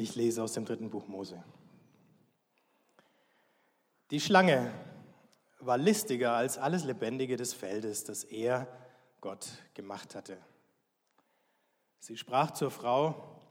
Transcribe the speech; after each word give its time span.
Ich 0.00 0.14
lese 0.14 0.42
aus 0.42 0.54
dem 0.54 0.64
dritten 0.64 0.88
Buch 0.88 1.08
Mose. 1.08 1.44
Die 4.10 4.18
Schlange 4.18 4.72
war 5.58 5.76
listiger 5.76 6.32
als 6.32 6.56
alles 6.56 6.84
Lebendige 6.84 7.36
des 7.36 7.52
Feldes, 7.52 8.04
das 8.04 8.24
er, 8.24 8.66
Gott, 9.20 9.46
gemacht 9.74 10.14
hatte. 10.14 10.38
Sie 11.98 12.16
sprach 12.16 12.52
zur 12.52 12.70
Frau, 12.70 13.42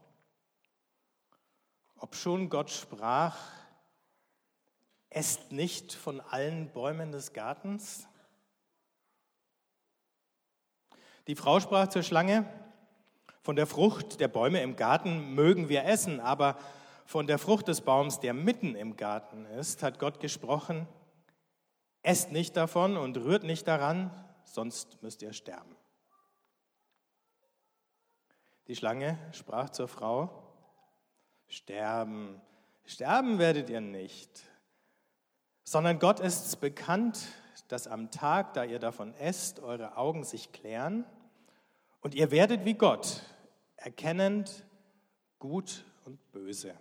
ob 1.94 2.16
schon 2.16 2.48
Gott 2.48 2.70
sprach, 2.72 3.38
esst 5.08 5.52
nicht 5.52 5.92
von 5.92 6.20
allen 6.20 6.72
Bäumen 6.72 7.12
des 7.12 7.32
Gartens? 7.32 8.08
Die 11.28 11.36
Frau 11.36 11.60
sprach 11.60 11.86
zur 11.86 12.02
Schlange, 12.02 12.44
von 13.42 13.56
der 13.56 13.66
Frucht 13.66 14.20
der 14.20 14.28
Bäume 14.28 14.62
im 14.62 14.76
Garten 14.76 15.34
mögen 15.34 15.68
wir 15.68 15.84
essen, 15.84 16.20
aber 16.20 16.56
von 17.06 17.26
der 17.26 17.38
Frucht 17.38 17.68
des 17.68 17.80
Baums, 17.80 18.20
der 18.20 18.34
mitten 18.34 18.74
im 18.74 18.96
Garten 18.96 19.46
ist, 19.46 19.82
hat 19.82 19.98
Gott 19.98 20.20
gesprochen, 20.20 20.86
esst 22.02 22.32
nicht 22.32 22.56
davon 22.56 22.96
und 22.96 23.16
rührt 23.16 23.42
nicht 23.42 23.66
daran, 23.66 24.10
sonst 24.44 25.02
müsst 25.02 25.22
ihr 25.22 25.32
sterben. 25.32 25.74
Die 28.66 28.76
Schlange 28.76 29.18
sprach 29.32 29.70
zur 29.70 29.88
Frau, 29.88 30.30
sterben, 31.48 32.40
sterben 32.84 33.38
werdet 33.38 33.70
ihr 33.70 33.80
nicht, 33.80 34.44
sondern 35.64 35.98
Gott 35.98 36.20
ist's 36.20 36.56
bekannt, 36.56 37.26
dass 37.68 37.86
am 37.86 38.10
Tag, 38.10 38.54
da 38.54 38.64
ihr 38.64 38.78
davon 38.78 39.14
esst, 39.14 39.60
eure 39.60 39.96
Augen 39.96 40.24
sich 40.24 40.52
klären 40.52 41.04
und 42.00 42.14
ihr 42.14 42.30
werdet 42.30 42.64
wie 42.64 42.74
Gott, 42.74 43.22
erkennend 43.76 44.64
gut 45.38 45.84
und 46.04 46.32
böse. 46.32 46.74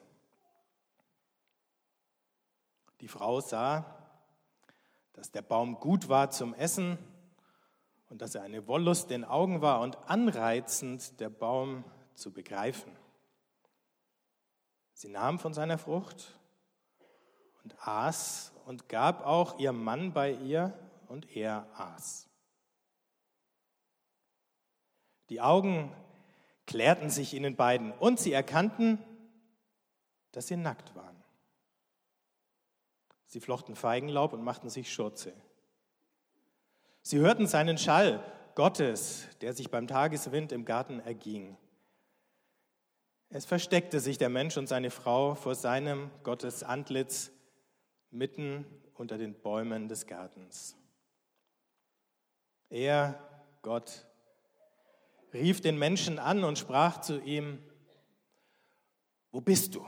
Die 3.02 3.08
Frau 3.08 3.40
sah, 3.40 3.86
dass 5.14 5.31
der 5.31 5.42
Baum 5.42 5.80
gut 5.80 6.09
war 6.09 6.31
zum 6.31 6.53
Essen 6.53 6.97
und 8.09 8.22
dass 8.22 8.36
er 8.36 8.44
eine 8.44 8.67
Wollust 8.67 9.09
den 9.09 9.23
Augen 9.23 9.62
war 9.62 9.81
und 9.81 9.97
anreizend 10.09 11.20
der 11.20 11.30
Baum 11.30 11.84
zu 12.16 12.31
begreifen. 12.31 12.92
Sie 14.94 15.09
nahm 15.09 15.40
von 15.40 15.53
seiner 15.53 15.78
Frucht 15.78 16.38
und 17.64 17.75
aß 17.88 18.52
und 18.66 18.90
gab 18.90 19.25
auch 19.25 19.59
ihr 19.59 19.72
Mann 19.72 20.12
bei 20.12 20.31
ihr 20.31 20.73
und 21.08 21.36
er 21.36 21.67
aß. 21.75 22.28
Die 25.30 25.41
Augen 25.41 25.95
klärten 26.66 27.09
sich 27.09 27.33
ihnen 27.33 27.55
beiden 27.55 27.91
und 27.91 28.19
sie 28.19 28.33
erkannten, 28.33 29.03
dass 30.31 30.47
sie 30.47 30.58
nackt 30.58 30.95
waren. 30.95 31.16
Sie 33.25 33.39
flochten 33.39 33.75
Feigenlaub 33.75 34.33
und 34.33 34.44
machten 34.44 34.69
sich 34.69 34.91
Schurze. 34.91 35.33
Sie 37.02 37.19
hörten 37.19 37.47
seinen 37.47 37.77
Schall 37.77 38.23
Gottes, 38.55 39.27
der 39.41 39.53
sich 39.53 39.69
beim 39.72 39.88
Tageswind 39.88 40.52
im 40.52 40.66
Garten 40.66 41.00
erging. 41.00 41.57
Es 43.30 43.45
versteckte 43.45 44.00
sich 44.00 44.17
der 44.17 44.30
Mensch 44.30 44.57
und 44.57 44.67
seine 44.67 44.89
Frau 44.89 45.35
vor 45.35 45.53
seinem 45.53 46.09
Gottes 46.23 46.63
Antlitz 46.63 47.31
mitten 48.09 48.66
unter 48.95 49.19
den 49.19 49.35
Bäumen 49.35 49.88
des 49.88 50.07
Gartens. 50.07 50.75
Er, 52.69 53.19
Gott, 53.61 54.09
rief 55.33 55.61
den 55.61 55.77
Menschen 55.77 56.19
an 56.19 56.44
und 56.44 56.58
sprach 56.58 57.02
zu 57.02 57.19
ihm, 57.22 57.63
wo 59.31 59.41
bist 59.41 59.75
du? 59.75 59.88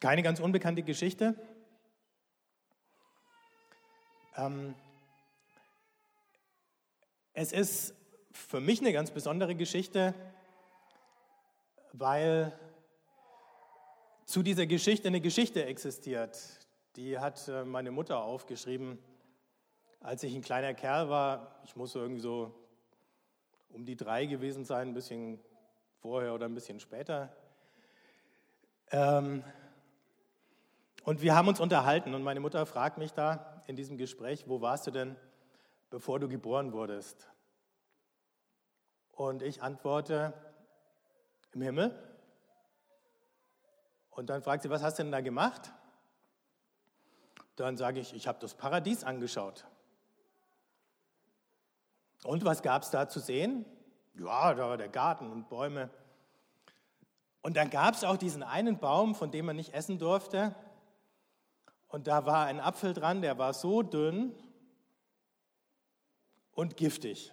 Keine 0.00 0.22
ganz 0.22 0.38
unbekannte 0.38 0.82
Geschichte. 0.82 1.34
Ähm, 4.36 4.74
es 7.32 7.52
ist 7.52 7.94
für 8.30 8.60
mich 8.60 8.80
eine 8.80 8.92
ganz 8.92 9.10
besondere 9.10 9.54
Geschichte, 9.56 10.14
weil 11.92 12.56
zu 14.24 14.42
dieser 14.42 14.66
Geschichte 14.66 15.08
eine 15.08 15.20
Geschichte 15.20 15.64
existiert, 15.64 16.38
die 16.98 17.16
hat 17.16 17.46
äh, 17.46 17.64
meine 17.64 17.92
Mutter 17.92 18.24
aufgeschrieben, 18.24 18.98
als 20.00 20.24
ich 20.24 20.34
ein 20.34 20.42
kleiner 20.42 20.74
Kerl 20.74 21.08
war. 21.08 21.60
Ich 21.62 21.76
muss 21.76 21.94
irgendwie 21.94 22.20
so 22.20 22.52
um 23.68 23.84
die 23.84 23.94
drei 23.94 24.26
gewesen 24.26 24.64
sein, 24.64 24.88
ein 24.88 24.94
bisschen 24.94 25.38
vorher 26.00 26.34
oder 26.34 26.46
ein 26.46 26.54
bisschen 26.54 26.80
später. 26.80 27.32
Ähm, 28.90 29.44
und 31.04 31.22
wir 31.22 31.36
haben 31.36 31.46
uns 31.46 31.60
unterhalten 31.60 32.14
und 32.14 32.24
meine 32.24 32.40
Mutter 32.40 32.66
fragt 32.66 32.98
mich 32.98 33.12
da 33.12 33.62
in 33.68 33.76
diesem 33.76 33.96
Gespräch, 33.96 34.48
wo 34.48 34.60
warst 34.60 34.88
du 34.88 34.90
denn, 34.90 35.14
bevor 35.90 36.18
du 36.18 36.28
geboren 36.28 36.72
wurdest? 36.72 37.28
Und 39.12 39.44
ich 39.44 39.62
antworte, 39.62 40.34
im 41.52 41.62
Himmel. 41.62 41.96
Und 44.10 44.30
dann 44.30 44.42
fragt 44.42 44.64
sie, 44.64 44.70
was 44.70 44.82
hast 44.82 44.98
du 44.98 45.04
denn 45.04 45.12
da 45.12 45.20
gemacht? 45.20 45.72
Dann 47.58 47.76
sage 47.76 48.00
ich, 48.00 48.14
ich 48.14 48.26
habe 48.28 48.38
das 48.40 48.54
Paradies 48.54 49.04
angeschaut. 49.04 49.64
Und 52.24 52.44
was 52.44 52.62
gab 52.62 52.82
es 52.82 52.90
da 52.90 53.08
zu 53.08 53.20
sehen? 53.20 53.64
Ja, 54.14 54.54
da 54.54 54.68
war 54.68 54.76
der 54.76 54.88
Garten 54.88 55.30
und 55.30 55.48
Bäume. 55.48 55.90
Und 57.42 57.56
dann 57.56 57.70
gab 57.70 57.94
es 57.94 58.04
auch 58.04 58.16
diesen 58.16 58.42
einen 58.42 58.78
Baum, 58.78 59.14
von 59.14 59.30
dem 59.30 59.46
man 59.46 59.56
nicht 59.56 59.74
essen 59.74 59.98
durfte. 59.98 60.54
Und 61.88 62.06
da 62.06 62.26
war 62.26 62.46
ein 62.46 62.60
Apfel 62.60 62.92
dran, 62.92 63.22
der 63.22 63.38
war 63.38 63.54
so 63.54 63.82
dünn 63.82 64.34
und 66.52 66.76
giftig. 66.76 67.32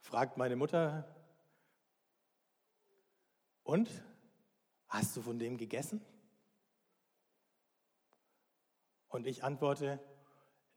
Fragt 0.00 0.36
meine 0.36 0.56
Mutter, 0.56 1.04
und? 3.66 3.90
Hast 4.88 5.16
du 5.16 5.22
von 5.22 5.38
dem 5.38 5.56
gegessen? 5.56 6.00
Und 9.16 9.26
ich 9.26 9.42
antworte, 9.42 9.98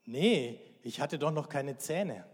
nee, 0.05 0.61
ich 0.81 1.01
hatte 1.01 1.19
doch 1.19 1.31
noch 1.31 1.49
keine 1.49 1.75
Zähne. 1.75 2.25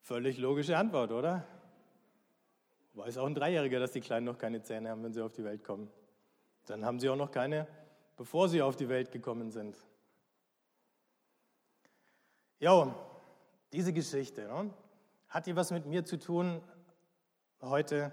Völlig 0.00 0.36
logische 0.38 0.76
Antwort, 0.76 1.12
oder? 1.12 1.46
Weiß 2.94 3.18
auch 3.18 3.26
ein 3.26 3.36
Dreijähriger, 3.36 3.78
dass 3.78 3.92
die 3.92 4.00
Kleinen 4.00 4.26
noch 4.26 4.36
keine 4.36 4.62
Zähne 4.62 4.90
haben, 4.90 5.04
wenn 5.04 5.12
sie 5.12 5.22
auf 5.22 5.32
die 5.32 5.44
Welt 5.44 5.62
kommen. 5.62 5.88
Dann 6.66 6.84
haben 6.84 6.98
sie 6.98 7.08
auch 7.08 7.14
noch 7.14 7.30
keine, 7.30 7.68
bevor 8.16 8.48
sie 8.48 8.60
auf 8.60 8.74
die 8.74 8.88
Welt 8.88 9.12
gekommen 9.12 9.52
sind. 9.52 9.76
Jo, 12.58 12.92
diese 13.72 13.92
Geschichte, 13.92 14.48
ne? 14.48 14.74
Hat 15.28 15.46
die 15.46 15.56
was 15.56 15.70
mit 15.70 15.86
mir 15.86 16.04
zu 16.04 16.18
tun 16.18 16.62
heute? 17.60 18.12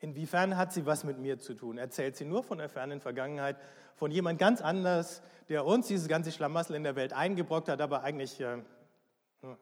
Inwiefern 0.00 0.56
hat 0.56 0.72
sie 0.72 0.84
was 0.84 1.04
mit 1.04 1.18
mir 1.18 1.38
zu 1.38 1.54
tun? 1.54 1.78
Erzählt 1.78 2.16
sie 2.16 2.24
nur 2.24 2.42
von 2.42 2.58
der 2.58 2.68
fernen 2.68 3.00
Vergangenheit, 3.00 3.56
von 3.94 4.10
jemand 4.10 4.38
ganz 4.38 4.60
anders, 4.60 5.22
der 5.48 5.64
uns 5.64 5.86
dieses 5.86 6.08
ganze 6.08 6.32
Schlamassel 6.32 6.74
in 6.74 6.82
der 6.82 6.96
Welt 6.96 7.12
eingebrockt 7.12 7.68
hat, 7.68 7.80
aber 7.80 8.02
eigentlich, 8.02 8.40
äh, 8.40 8.62
hm. 9.42 9.56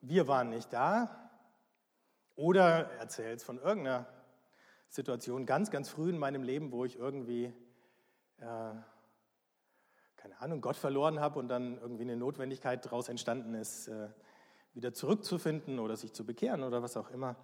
wir 0.00 0.26
waren 0.26 0.50
nicht 0.50 0.72
da? 0.72 1.30
Oder 2.34 2.90
erzählt 2.98 3.38
es 3.38 3.44
von 3.44 3.58
irgendeiner 3.58 4.06
Situation 4.88 5.46
ganz, 5.46 5.70
ganz 5.70 5.88
früh 5.88 6.10
in 6.10 6.18
meinem 6.18 6.42
Leben, 6.42 6.72
wo 6.72 6.84
ich 6.84 6.98
irgendwie 6.98 7.54
äh, 8.38 8.74
keine 10.22 10.40
Ahnung, 10.40 10.60
Gott 10.60 10.76
verloren 10.76 11.18
habe 11.18 11.40
und 11.40 11.48
dann 11.48 11.78
irgendwie 11.78 12.04
eine 12.04 12.16
Notwendigkeit 12.16 12.84
daraus 12.84 13.08
entstanden 13.08 13.54
ist, 13.54 13.88
äh, 13.88 14.08
wieder 14.72 14.94
zurückzufinden 14.94 15.80
oder 15.80 15.96
sich 15.96 16.12
zu 16.12 16.24
bekehren 16.24 16.62
oder 16.62 16.80
was 16.80 16.96
auch 16.96 17.10
immer. 17.10 17.34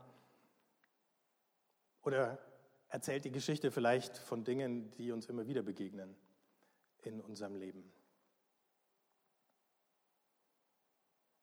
Oder 2.03 2.39
erzählt 2.87 3.25
die 3.25 3.33
Geschichte 3.33 3.73
vielleicht 3.73 4.17
von 4.17 4.45
Dingen, 4.45 4.93
die 4.93 5.11
uns 5.11 5.27
immer 5.27 5.49
wieder 5.49 5.63
begegnen 5.63 6.17
in 7.03 7.21
unserem 7.21 7.57
Leben. 7.57 7.93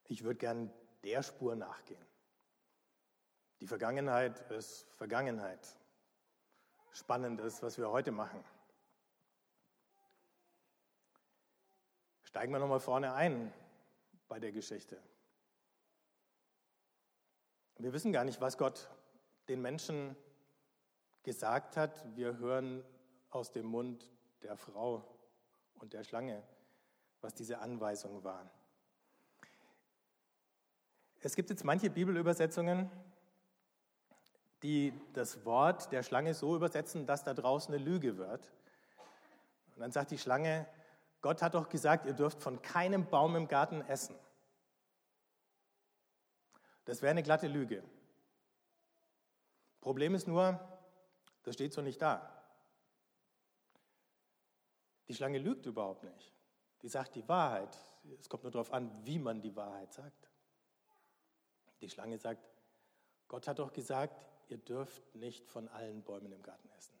Ich 0.04 0.24
würde 0.24 0.38
gern 0.38 0.72
der 1.04 1.22
Spur 1.22 1.54
nachgehen. 1.54 2.06
Die 3.60 3.66
Vergangenheit 3.66 4.40
ist 4.50 4.86
Vergangenheit. 4.94 5.76
Spannend 6.92 7.42
ist, 7.42 7.62
was 7.62 7.76
wir 7.76 7.90
heute 7.90 8.10
machen. 8.10 8.42
Steigen 12.26 12.52
wir 12.52 12.58
nochmal 12.58 12.80
vorne 12.80 13.14
ein 13.14 13.52
bei 14.28 14.38
der 14.38 14.52
Geschichte. 14.52 15.00
Wir 17.78 17.92
wissen 17.92 18.12
gar 18.12 18.24
nicht, 18.24 18.40
was 18.40 18.58
Gott 18.58 18.90
den 19.48 19.62
Menschen 19.62 20.16
gesagt 21.22 21.76
hat, 21.76 22.04
wir 22.16 22.36
hören 22.38 22.84
aus 23.30 23.52
dem 23.52 23.66
Mund 23.66 24.10
der 24.42 24.56
Frau 24.56 25.04
und 25.74 25.92
der 25.92 26.04
Schlange, 26.04 26.42
was 27.20 27.34
diese 27.34 27.58
Anweisung 27.60 28.24
war. 28.24 28.50
Es 31.20 31.34
gibt 31.36 31.50
jetzt 31.50 31.64
manche 31.64 31.90
Bibelübersetzungen, 31.90 32.90
die 34.62 34.92
das 35.12 35.44
Wort 35.44 35.92
der 35.92 36.02
Schlange 36.02 36.34
so 36.34 36.56
übersetzen, 36.56 37.06
dass 37.06 37.24
da 37.24 37.34
draußen 37.34 37.74
eine 37.74 37.82
Lüge 37.82 38.16
wird. 38.16 38.52
Und 39.74 39.80
dann 39.80 39.92
sagt 39.92 40.10
die 40.10 40.18
Schlange, 40.18 40.66
Gott 41.26 41.42
hat 41.42 41.54
doch 41.54 41.68
gesagt, 41.68 42.06
ihr 42.06 42.12
dürft 42.12 42.40
von 42.40 42.62
keinem 42.62 43.10
Baum 43.10 43.34
im 43.34 43.48
Garten 43.48 43.80
essen. 43.80 44.14
Das 46.84 47.02
wäre 47.02 47.10
eine 47.10 47.24
glatte 47.24 47.48
Lüge. 47.48 47.82
Problem 49.80 50.14
ist 50.14 50.28
nur, 50.28 50.60
das 51.42 51.54
steht 51.54 51.72
so 51.72 51.82
nicht 51.82 52.00
da. 52.00 52.32
Die 55.08 55.16
Schlange 55.16 55.38
lügt 55.38 55.66
überhaupt 55.66 56.04
nicht. 56.04 56.32
Die 56.82 56.88
sagt 56.88 57.16
die 57.16 57.28
Wahrheit. 57.28 57.76
Es 58.20 58.28
kommt 58.28 58.44
nur 58.44 58.52
darauf 58.52 58.72
an, 58.72 58.88
wie 59.04 59.18
man 59.18 59.42
die 59.42 59.56
Wahrheit 59.56 59.92
sagt. 59.92 60.30
Die 61.80 61.90
Schlange 61.90 62.18
sagt, 62.18 62.48
Gott 63.26 63.48
hat 63.48 63.58
doch 63.58 63.72
gesagt, 63.72 64.24
ihr 64.46 64.58
dürft 64.58 65.12
nicht 65.16 65.44
von 65.48 65.66
allen 65.70 66.04
Bäumen 66.04 66.30
im 66.30 66.42
Garten 66.44 66.70
essen. 66.78 66.95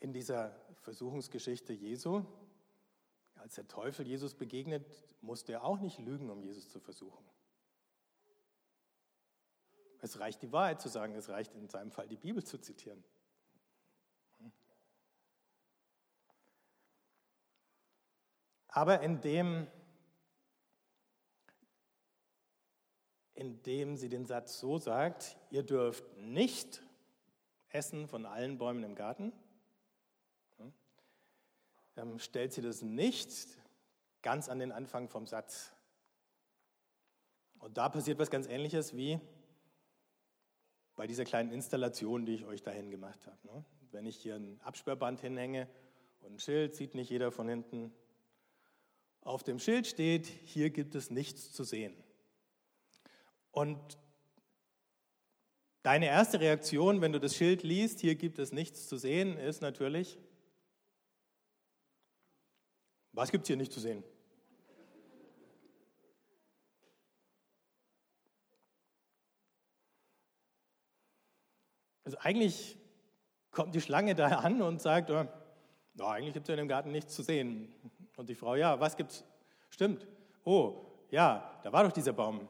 In 0.00 0.12
dieser 0.12 0.56
Versuchungsgeschichte 0.80 1.72
Jesu, 1.72 2.24
als 3.36 3.54
der 3.54 3.68
Teufel 3.68 4.06
Jesus 4.06 4.34
begegnet, 4.34 4.84
musste 5.20 5.52
er 5.52 5.64
auch 5.64 5.78
nicht 5.78 5.98
lügen, 5.98 6.30
um 6.30 6.42
Jesus 6.42 6.68
zu 6.68 6.80
versuchen. 6.80 7.24
Es 10.02 10.18
reicht 10.18 10.42
die 10.42 10.52
Wahrheit 10.52 10.80
zu 10.80 10.88
sagen, 10.88 11.14
es 11.14 11.28
reicht 11.28 11.54
in 11.54 11.68
seinem 11.68 11.90
Fall 11.90 12.08
die 12.08 12.16
Bibel 12.16 12.42
zu 12.42 12.58
zitieren. 12.58 13.04
Aber 18.68 19.00
indem, 19.00 19.66
indem 23.34 23.96
sie 23.96 24.08
den 24.08 24.24
Satz 24.24 24.58
so 24.60 24.78
sagt, 24.78 25.36
ihr 25.50 25.64
dürft 25.64 26.16
nicht 26.16 26.82
essen 27.68 28.06
von 28.06 28.24
allen 28.24 28.58
Bäumen 28.58 28.84
im 28.84 28.94
Garten, 28.94 29.32
ähm, 32.00 32.18
stellt 32.18 32.52
sie 32.52 32.62
das 32.62 32.82
nicht 32.82 33.30
ganz 34.22 34.48
an 34.48 34.58
den 34.58 34.72
Anfang 34.72 35.08
vom 35.08 35.26
Satz. 35.26 35.72
Und 37.58 37.76
da 37.76 37.88
passiert 37.88 38.18
was 38.18 38.30
ganz 38.30 38.46
Ähnliches 38.46 38.96
wie 38.96 39.20
bei 40.96 41.06
dieser 41.06 41.24
kleinen 41.24 41.52
Installation, 41.52 42.26
die 42.26 42.34
ich 42.34 42.46
euch 42.46 42.62
dahin 42.62 42.90
gemacht 42.90 43.26
habe. 43.26 43.38
Ne? 43.46 43.64
Wenn 43.90 44.06
ich 44.06 44.16
hier 44.16 44.36
ein 44.36 44.60
Absperrband 44.62 45.20
hinhänge 45.20 45.68
und 46.20 46.34
ein 46.34 46.38
Schild, 46.38 46.74
sieht 46.74 46.94
nicht 46.94 47.10
jeder 47.10 47.32
von 47.32 47.48
hinten. 47.48 47.92
Auf 49.22 49.42
dem 49.42 49.58
Schild 49.58 49.86
steht, 49.86 50.26
hier 50.26 50.70
gibt 50.70 50.94
es 50.94 51.10
nichts 51.10 51.52
zu 51.52 51.64
sehen. 51.64 51.94
Und 53.50 53.98
deine 55.82 56.06
erste 56.06 56.40
Reaktion, 56.40 57.00
wenn 57.00 57.12
du 57.12 57.20
das 57.20 57.34
Schild 57.34 57.62
liest, 57.62 58.00
hier 58.00 58.14
gibt 58.14 58.38
es 58.38 58.52
nichts 58.52 58.88
zu 58.88 58.96
sehen, 58.96 59.36
ist 59.36 59.60
natürlich, 59.60 60.18
was 63.12 63.30
gibt 63.30 63.44
es 63.44 63.48
hier 63.48 63.56
nicht 63.56 63.72
zu 63.72 63.80
sehen? 63.80 64.04
Also 72.04 72.18
eigentlich 72.22 72.76
kommt 73.50 73.74
die 73.74 73.80
Schlange 73.80 74.14
da 74.14 74.26
an 74.38 74.62
und 74.62 74.80
sagt, 74.80 75.10
oh, 75.10 75.26
eigentlich 75.98 76.34
gibt 76.34 76.48
es 76.48 76.52
in 76.52 76.56
dem 76.56 76.68
Garten 76.68 76.92
nichts 76.92 77.14
zu 77.14 77.22
sehen. 77.22 77.72
Und 78.16 78.28
die 78.28 78.34
Frau, 78.34 78.54
ja, 78.56 78.80
was 78.80 78.96
gibt's? 78.96 79.24
Stimmt. 79.70 80.06
Oh, 80.44 80.86
ja, 81.10 81.60
da 81.62 81.72
war 81.72 81.84
doch 81.84 81.92
dieser 81.92 82.12
Baum. 82.12 82.48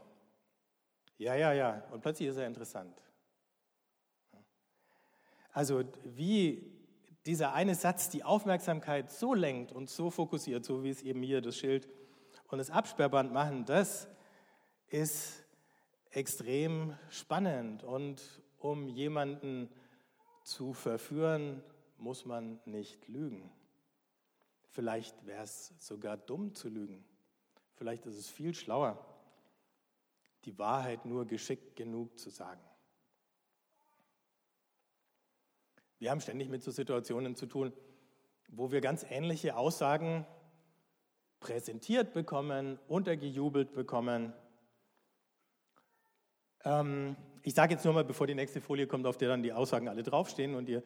Ja, 1.19 1.35
ja, 1.35 1.53
ja. 1.53 1.83
Und 1.91 2.01
plötzlich 2.01 2.29
ist 2.29 2.37
er 2.37 2.47
interessant. 2.47 3.03
Also 5.53 5.85
wie 6.05 6.80
dieser 7.31 7.53
eine 7.53 7.77
Satz 7.77 8.09
die 8.09 8.25
Aufmerksamkeit 8.25 9.13
so 9.13 9.35
lenkt 9.35 9.71
und 9.71 9.89
so 9.89 10.11
fokussiert, 10.11 10.65
so 10.65 10.83
wie 10.83 10.91
es 10.91 11.01
eben 11.03 11.23
hier 11.23 11.41
das 11.41 11.57
Schild 11.57 11.89
und 12.49 12.59
das 12.59 12.73
Absperrband 12.73 13.33
machen, 13.33 13.65
das 13.65 14.09
ist 14.89 15.45
extrem 16.11 16.99
spannend. 17.09 17.85
Und 17.85 18.21
um 18.59 18.89
jemanden 18.89 19.69
zu 20.43 20.73
verführen, 20.73 21.63
muss 21.99 22.25
man 22.25 22.59
nicht 22.65 23.07
lügen. 23.07 23.49
Vielleicht 24.71 25.25
wäre 25.25 25.45
es 25.45 25.73
sogar 25.79 26.17
dumm 26.17 26.53
zu 26.53 26.69
lügen. 26.69 27.05
Vielleicht 27.75 28.07
ist 28.07 28.17
es 28.17 28.29
viel 28.29 28.57
schlauer, 28.57 28.99
die 30.47 30.59
Wahrheit 30.59 31.05
nur 31.05 31.27
geschickt 31.27 31.77
genug 31.77 32.19
zu 32.19 32.31
sagen. 32.31 32.61
Wir 36.01 36.11
haben 36.11 36.23
ständig 36.23 36.49
mit 36.49 36.63
so 36.63 36.71
Situationen 36.71 37.37
zu 37.37 37.45
tun, 37.45 37.75
wo 38.49 38.73
wir 38.73 38.81
ganz 38.81 39.05
ähnliche 39.09 39.55
Aussagen 39.55 40.27
präsentiert 41.41 42.15
bekommen, 42.15 42.79
untergejubelt 42.89 43.75
bekommen. 43.75 44.33
Ähm, 46.65 47.17
ich 47.43 47.53
sage 47.53 47.75
jetzt 47.75 47.85
nur 47.85 47.93
mal, 47.93 48.05
bevor 48.05 48.27
die 48.27 48.35
nächste 48.35 48.63
Folie 48.63 48.87
kommt, 48.87 49.07
auf 49.07 49.19
der 49.19 49.29
dann 49.29 49.43
die 49.43 49.53
Aussagen 49.53 49.89
alle 49.89 50.03
draufstehen 50.03 50.55
und 50.55 50.71
ihr 50.71 50.83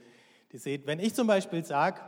die 0.50 0.58
seht. 0.58 0.84
Wenn 0.84 0.98
ich 0.98 1.14
zum 1.14 1.28
Beispiel 1.28 1.64
sage, 1.64 2.00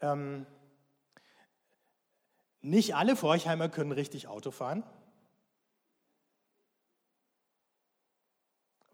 ähm, 0.00 0.46
nicht 2.60 2.94
alle 2.94 3.16
Forchheimer 3.16 3.68
können 3.68 3.90
richtig 3.90 4.28
Auto 4.28 4.52
fahren, 4.52 4.84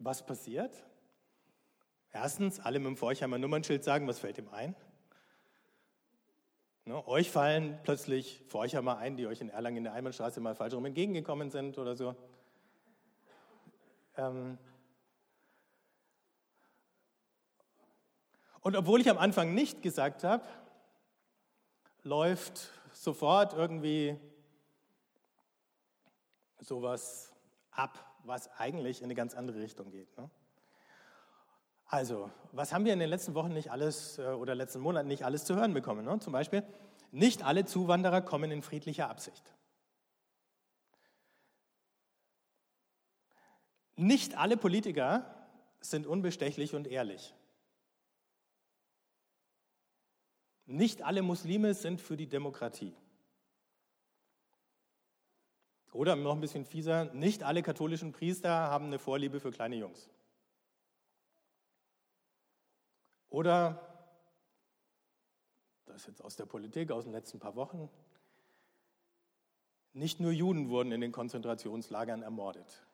Was 0.00 0.24
passiert? 0.24 0.74
Erstens, 2.10 2.58
alle 2.58 2.78
mit 2.78 2.88
dem 2.88 2.96
Forchheimer 2.96 3.36
Nummernschild 3.36 3.84
sagen, 3.84 4.08
was 4.08 4.18
fällt 4.18 4.38
ihm 4.38 4.48
ein? 4.48 4.74
Ne, 6.86 7.06
euch 7.06 7.30
fallen 7.30 7.78
plötzlich 7.82 8.42
Forchheimer 8.48 8.96
ein, 8.96 9.18
die 9.18 9.26
euch 9.26 9.42
in 9.42 9.50
Erlangen 9.50 9.76
in 9.76 9.84
der 9.84 9.92
Einbahnstraße 9.92 10.40
mal 10.40 10.54
falsch 10.54 10.72
rum 10.72 10.86
entgegengekommen 10.86 11.50
sind 11.50 11.76
oder 11.76 11.94
so. 11.94 12.16
Ähm 14.16 14.58
Und 18.62 18.76
obwohl 18.76 19.02
ich 19.02 19.10
am 19.10 19.18
Anfang 19.18 19.54
nicht 19.54 19.82
gesagt 19.82 20.24
habe, 20.24 20.48
läuft 22.02 22.70
sofort 22.94 23.52
irgendwie 23.52 24.18
sowas 26.58 27.32
ab, 27.70 28.04
was 28.24 28.50
eigentlich 28.58 29.00
in 29.00 29.04
eine 29.04 29.14
ganz 29.14 29.34
andere 29.34 29.60
Richtung 29.60 29.90
geht. 29.90 30.16
Ne? 30.16 30.28
Also, 31.86 32.30
was 32.52 32.72
haben 32.72 32.84
wir 32.84 32.92
in 32.92 33.00
den 33.00 33.10
letzten 33.10 33.34
Wochen 33.34 33.52
nicht 33.52 33.70
alles 33.70 34.18
äh, 34.18 34.22
oder 34.22 34.54
letzten 34.54 34.80
Monaten 34.80 35.08
nicht 35.08 35.24
alles 35.24 35.44
zu 35.44 35.56
hören 35.56 35.74
bekommen? 35.74 36.04
Ne? 36.04 36.18
Zum 36.20 36.32
Beispiel, 36.32 36.62
nicht 37.10 37.42
alle 37.42 37.64
Zuwanderer 37.64 38.22
kommen 38.22 38.50
in 38.50 38.62
friedlicher 38.62 39.10
Absicht. 39.10 39.44
Nicht 43.96 44.38
alle 44.38 44.56
Politiker 44.56 45.34
sind 45.80 46.06
unbestechlich 46.06 46.74
und 46.74 46.86
ehrlich. 46.86 47.34
Nicht 50.66 51.02
alle 51.02 51.22
Muslime 51.22 51.74
sind 51.74 52.00
für 52.00 52.16
die 52.16 52.28
Demokratie. 52.28 52.94
Oder 55.92 56.14
noch 56.14 56.34
ein 56.34 56.40
bisschen 56.40 56.64
fieser, 56.64 57.06
nicht 57.12 57.42
alle 57.42 57.62
katholischen 57.62 58.12
Priester 58.12 58.50
haben 58.50 58.86
eine 58.86 58.98
Vorliebe 58.98 59.40
für 59.40 59.50
kleine 59.50 59.76
Jungs. 59.76 60.08
Oder, 63.28 63.80
das 65.86 66.02
ist 66.02 66.06
jetzt 66.08 66.22
aus 66.22 66.36
der 66.36 66.46
Politik, 66.46 66.90
aus 66.92 67.04
den 67.04 67.12
letzten 67.12 67.38
paar 67.38 67.56
Wochen, 67.56 67.88
nicht 69.92 70.20
nur 70.20 70.30
Juden 70.30 70.68
wurden 70.68 70.92
in 70.92 71.00
den 71.00 71.10
Konzentrationslagern 71.10 72.22
ermordet. 72.22 72.86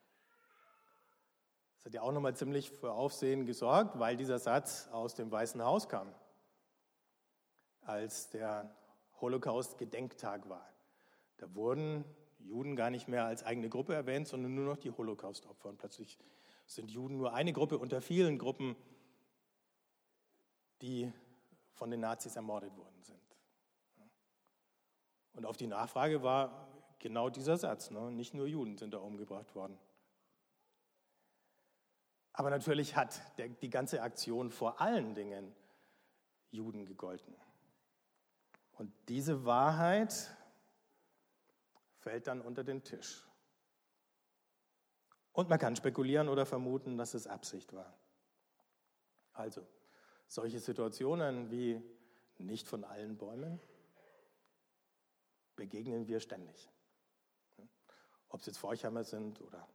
Das 1.76 1.86
hat 1.86 1.94
ja 1.94 2.02
auch 2.02 2.12
nochmal 2.12 2.34
ziemlich 2.34 2.70
für 2.70 2.92
Aufsehen 2.92 3.44
gesorgt, 3.44 3.98
weil 3.98 4.16
dieser 4.16 4.38
Satz 4.38 4.88
aus 4.88 5.14
dem 5.14 5.30
Weißen 5.30 5.62
Haus 5.62 5.88
kam, 5.88 6.14
als 7.82 8.30
der 8.30 8.74
Holocaust-Gedenktag 9.20 10.48
war. 10.48 10.66
Da 11.36 11.54
wurden 11.54 12.04
Juden 12.46 12.76
gar 12.76 12.90
nicht 12.90 13.08
mehr 13.08 13.24
als 13.24 13.42
eigene 13.42 13.68
Gruppe 13.68 13.94
erwähnt, 13.94 14.28
sondern 14.28 14.54
nur 14.54 14.64
noch 14.64 14.78
die 14.78 14.90
Holocaust-Opfer. 14.90 15.68
Und 15.68 15.78
plötzlich 15.78 16.18
sind 16.66 16.90
Juden 16.90 17.16
nur 17.16 17.34
eine 17.34 17.52
Gruppe 17.52 17.78
unter 17.78 18.00
vielen 18.00 18.38
Gruppen, 18.38 18.76
die 20.82 21.12
von 21.72 21.90
den 21.90 22.00
Nazis 22.00 22.36
ermordet 22.36 22.76
worden 22.76 23.02
sind. 23.02 23.20
Und 25.32 25.44
auf 25.44 25.56
die 25.56 25.66
Nachfrage 25.66 26.22
war 26.22 26.68
genau 26.98 27.28
dieser 27.28 27.56
Satz, 27.56 27.90
ne? 27.90 28.10
nicht 28.10 28.34
nur 28.34 28.46
Juden 28.46 28.78
sind 28.78 28.94
da 28.94 28.98
umgebracht 28.98 29.54
worden. 29.54 29.78
Aber 32.32 32.50
natürlich 32.50 32.96
hat 32.96 33.20
der, 33.38 33.48
die 33.48 33.70
ganze 33.70 34.02
Aktion 34.02 34.50
vor 34.50 34.80
allen 34.80 35.14
Dingen 35.14 35.54
Juden 36.50 36.84
gegolten. 36.84 37.34
Und 38.72 38.92
diese 39.08 39.44
Wahrheit 39.46 40.36
fällt 42.06 42.28
dann 42.28 42.40
unter 42.40 42.62
den 42.62 42.84
Tisch. 42.84 43.26
Und 45.32 45.48
man 45.48 45.58
kann 45.58 45.74
spekulieren 45.74 46.28
oder 46.28 46.46
vermuten, 46.46 46.96
dass 46.96 47.14
es 47.14 47.26
Absicht 47.26 47.72
war. 47.72 47.98
Also, 49.32 49.66
solche 50.28 50.60
Situationen 50.60 51.50
wie 51.50 51.82
nicht 52.38 52.68
von 52.68 52.84
allen 52.84 53.18
Bäumen 53.18 53.60
begegnen 55.56 56.06
wir 56.06 56.20
ständig. 56.20 56.70
Ob 58.28 58.38
es 58.38 58.46
jetzt 58.46 58.58
Forchheimer 58.58 59.02
sind 59.02 59.40
oder. 59.40 59.66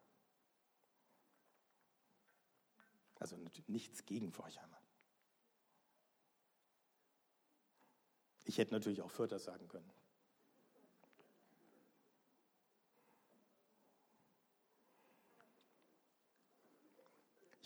Also 3.20 3.36
nichts 3.68 4.06
gegen 4.06 4.32
Forchheimer. 4.32 4.82
Ich 8.46 8.58
hätte 8.58 8.72
natürlich 8.72 9.02
auch 9.02 9.12
Fürther 9.12 9.38
sagen 9.38 9.68
können. 9.68 9.92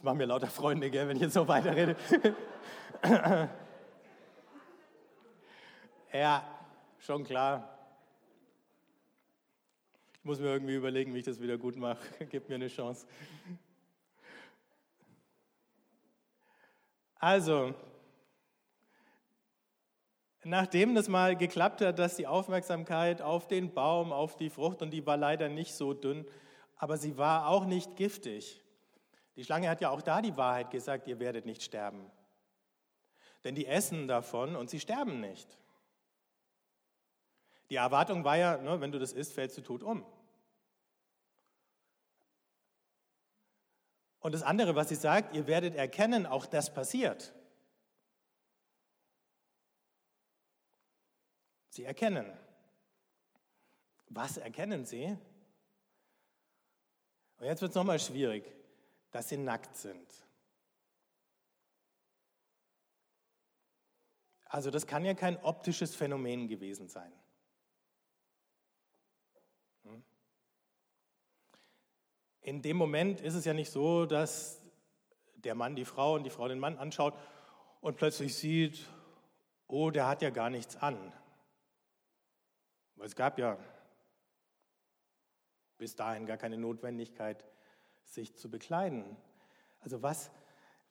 Mache 0.05 0.15
mir 0.15 0.25
lauter 0.25 0.47
Freunde, 0.47 0.89
gell, 0.89 1.07
wenn 1.07 1.17
ich 1.17 1.23
jetzt 1.23 1.33
so 1.33 1.47
weiterrede. 1.47 1.95
ja, 6.13 6.47
schon 6.99 7.23
klar. 7.23 7.77
Ich 10.13 10.23
muss 10.23 10.39
mir 10.39 10.47
irgendwie 10.47 10.75
überlegen, 10.75 11.13
wie 11.13 11.19
ich 11.19 11.25
das 11.25 11.41
wieder 11.41 11.57
gut 11.57 11.75
mache. 11.75 11.99
Gib 12.29 12.47
mir 12.47 12.55
eine 12.55 12.67
Chance. 12.67 13.07
Also, 17.17 17.73
nachdem 20.43 20.93
das 20.93 21.07
mal 21.07 21.35
geklappt 21.35 21.81
hat, 21.81 21.97
dass 21.97 22.15
die 22.15 22.27
Aufmerksamkeit 22.27 23.23
auf 23.23 23.47
den 23.47 23.73
Baum, 23.73 24.13
auf 24.13 24.35
die 24.35 24.51
Frucht, 24.51 24.83
und 24.83 24.91
die 24.91 25.03
war 25.07 25.17
leider 25.17 25.49
nicht 25.49 25.73
so 25.73 25.95
dünn, 25.95 26.27
aber 26.77 26.97
sie 26.97 27.17
war 27.17 27.47
auch 27.47 27.65
nicht 27.65 27.95
giftig. 27.95 28.61
Die 29.35 29.43
Schlange 29.43 29.69
hat 29.69 29.81
ja 29.81 29.89
auch 29.89 30.01
da 30.01 30.21
die 30.21 30.37
Wahrheit 30.37 30.71
gesagt, 30.71 31.07
ihr 31.07 31.19
werdet 31.19 31.45
nicht 31.45 31.61
sterben. 31.61 32.09
Denn 33.43 33.55
die 33.55 33.67
essen 33.67 34.07
davon 34.07 34.55
und 34.55 34.69
sie 34.69 34.79
sterben 34.79 35.19
nicht. 35.19 35.57
Die 37.69 37.75
Erwartung 37.75 38.23
war 38.23 38.37
ja, 38.37 38.57
ne, 38.57 38.79
wenn 38.79 38.91
du 38.91 38.99
das 38.99 39.11
isst, 39.11 39.33
fällst 39.33 39.57
du 39.57 39.61
tot 39.61 39.83
um. 39.83 40.05
Und 44.19 44.31
das 44.31 44.41
andere, 44.41 44.75
was 44.75 44.89
sie 44.89 44.95
sagt, 44.95 45.35
ihr 45.35 45.45
werdet 45.45 45.75
erkennen, 45.75 46.25
auch 46.25 46.45
das 46.45 46.73
passiert. 46.73 47.33
Sie 51.69 51.83
erkennen. 51.83 52.31
Was 54.09 54.37
erkennen 54.37 54.85
sie? 54.85 55.17
Und 57.37 57.45
jetzt 57.45 57.61
wird 57.61 57.71
es 57.71 57.75
nochmal 57.75 57.99
schwierig, 57.99 58.54
dass 59.15 59.29
sie 59.29 59.37
nackt 59.37 59.77
sind. 59.77 60.13
Also 64.43 64.71
das 64.71 64.87
kann 64.87 65.05
ja 65.05 65.13
kein 65.13 65.41
optisches 65.41 65.95
Phänomen 65.95 66.49
gewesen 66.49 66.89
sein. 66.89 67.13
Hm? 69.83 70.03
In 72.41 72.61
dem 72.61 72.75
Moment 72.75 73.21
ist 73.21 73.35
es 73.35 73.45
ja 73.45 73.53
nicht 73.53 73.71
so, 73.71 74.05
dass 74.05 74.61
der 75.35 75.55
Mann 75.55 75.77
die 75.77 75.85
Frau 75.85 76.15
und 76.15 76.25
die 76.25 76.29
Frau 76.29 76.49
den 76.49 76.59
Mann 76.59 76.77
anschaut 76.77 77.17
und 77.79 77.95
plötzlich 77.95 78.35
sieht, 78.35 78.85
oh, 79.67 79.91
der 79.91 80.09
hat 80.09 80.23
ja 80.23 80.29
gar 80.29 80.49
nichts 80.49 80.75
an. 80.75 81.13
Weil 82.97 83.07
es 83.07 83.15
gab 83.15 83.39
ja 83.39 83.57
bis 85.77 85.95
dahin 85.95 86.25
gar 86.25 86.35
keine 86.35 86.57
Notwendigkeit, 86.57 87.45
sich 88.05 88.35
zu 88.35 88.49
bekleiden. 88.49 89.17
Also 89.81 90.01
was, 90.01 90.31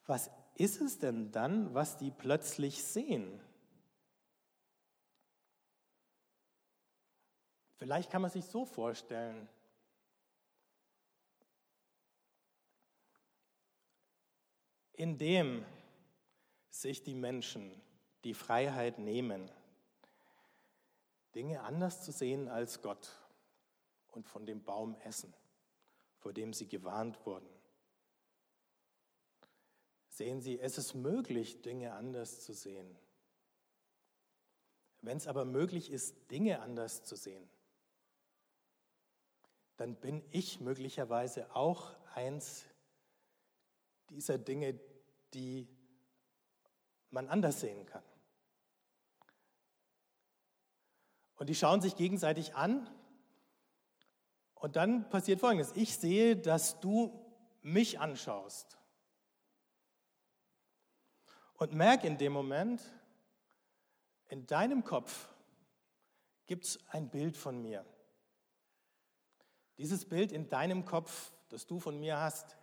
was 0.06 0.30
ist 0.54 0.80
es 0.80 0.99
denn 0.99 1.33
dann, 1.33 1.75
was 1.75 1.97
die 1.97 2.11
plötzlich 2.11 2.85
sehen? 2.85 3.40
Vielleicht 7.76 8.11
kann 8.11 8.23
man 8.23 8.30
sich 8.30 8.44
so 8.44 8.64
vorstellen. 8.64 9.49
Indem 14.92 15.64
sich 16.71 17.02
die 17.02 17.14
Menschen 17.14 17.80
die 18.23 18.35
Freiheit 18.35 18.99
nehmen, 18.99 19.50
Dinge 21.35 21.62
anders 21.62 22.04
zu 22.04 22.12
sehen 22.12 22.49
als 22.49 22.80
Gott 22.80 23.11
und 24.12 24.26
von 24.26 24.47
dem 24.47 24.62
Baum 24.62 24.94
essen, 25.00 25.35
vor 26.25 26.33
dem 26.33 26.54
sie 26.54 26.66
gewarnt 26.66 27.26
wurden. 27.26 27.47
Sehen 30.09 30.40
Sie, 30.40 30.59
es 30.59 30.78
ist 30.78 30.95
möglich, 30.95 31.61
Dinge 31.61 31.93
anders 31.93 32.43
zu 32.43 32.54
sehen. 32.54 32.97
Wenn 35.02 35.19
es 35.19 35.26
aber 35.26 35.45
möglich 35.45 35.90
ist, 35.90 36.31
Dinge 36.31 36.62
anders 36.62 37.04
zu 37.04 37.14
sehen, 37.14 37.47
dann 39.76 39.97
bin 39.97 40.25
ich 40.31 40.61
möglicherweise 40.61 41.54
auch 41.54 41.95
eins 42.14 42.64
dieser 44.09 44.38
Dinge, 44.38 44.81
die 45.35 45.69
man 47.11 47.28
anders 47.28 47.61
sehen 47.61 47.85
kann. 47.85 48.02
Und 51.37 51.50
die 51.50 51.54
schauen 51.54 51.83
sich 51.83 51.97
gegenseitig 51.97 52.54
an. 52.54 52.88
Und 54.64 54.76
dann 54.76 55.11
passiert 55.11 55.40
Folgendes. 55.40 55.73
Ich 55.75 55.94
sehe, 55.99 56.38
dass 56.38 56.80
du 56.80 57.12
mich 57.61 58.00
anschaust. 58.00 58.78
Und 61.59 61.75
merke 61.75 62.06
in 62.06 62.16
dem 62.16 62.33
Moment, 62.33 62.80
in 64.28 64.47
deinem 64.47 64.83
Kopf 64.83 65.28
gibt 66.47 66.64
es 66.64 66.78
ein 66.88 67.11
Bild 67.11 67.37
von 67.37 67.61
mir. 67.61 67.85
Dieses 69.76 70.06
Bild 70.06 70.33
in 70.33 70.49
deinem 70.49 70.87
Kopf, 70.87 71.35
das 71.50 71.66
du 71.66 71.78
von 71.78 72.00
mir 72.00 72.18
hast, 72.18 72.56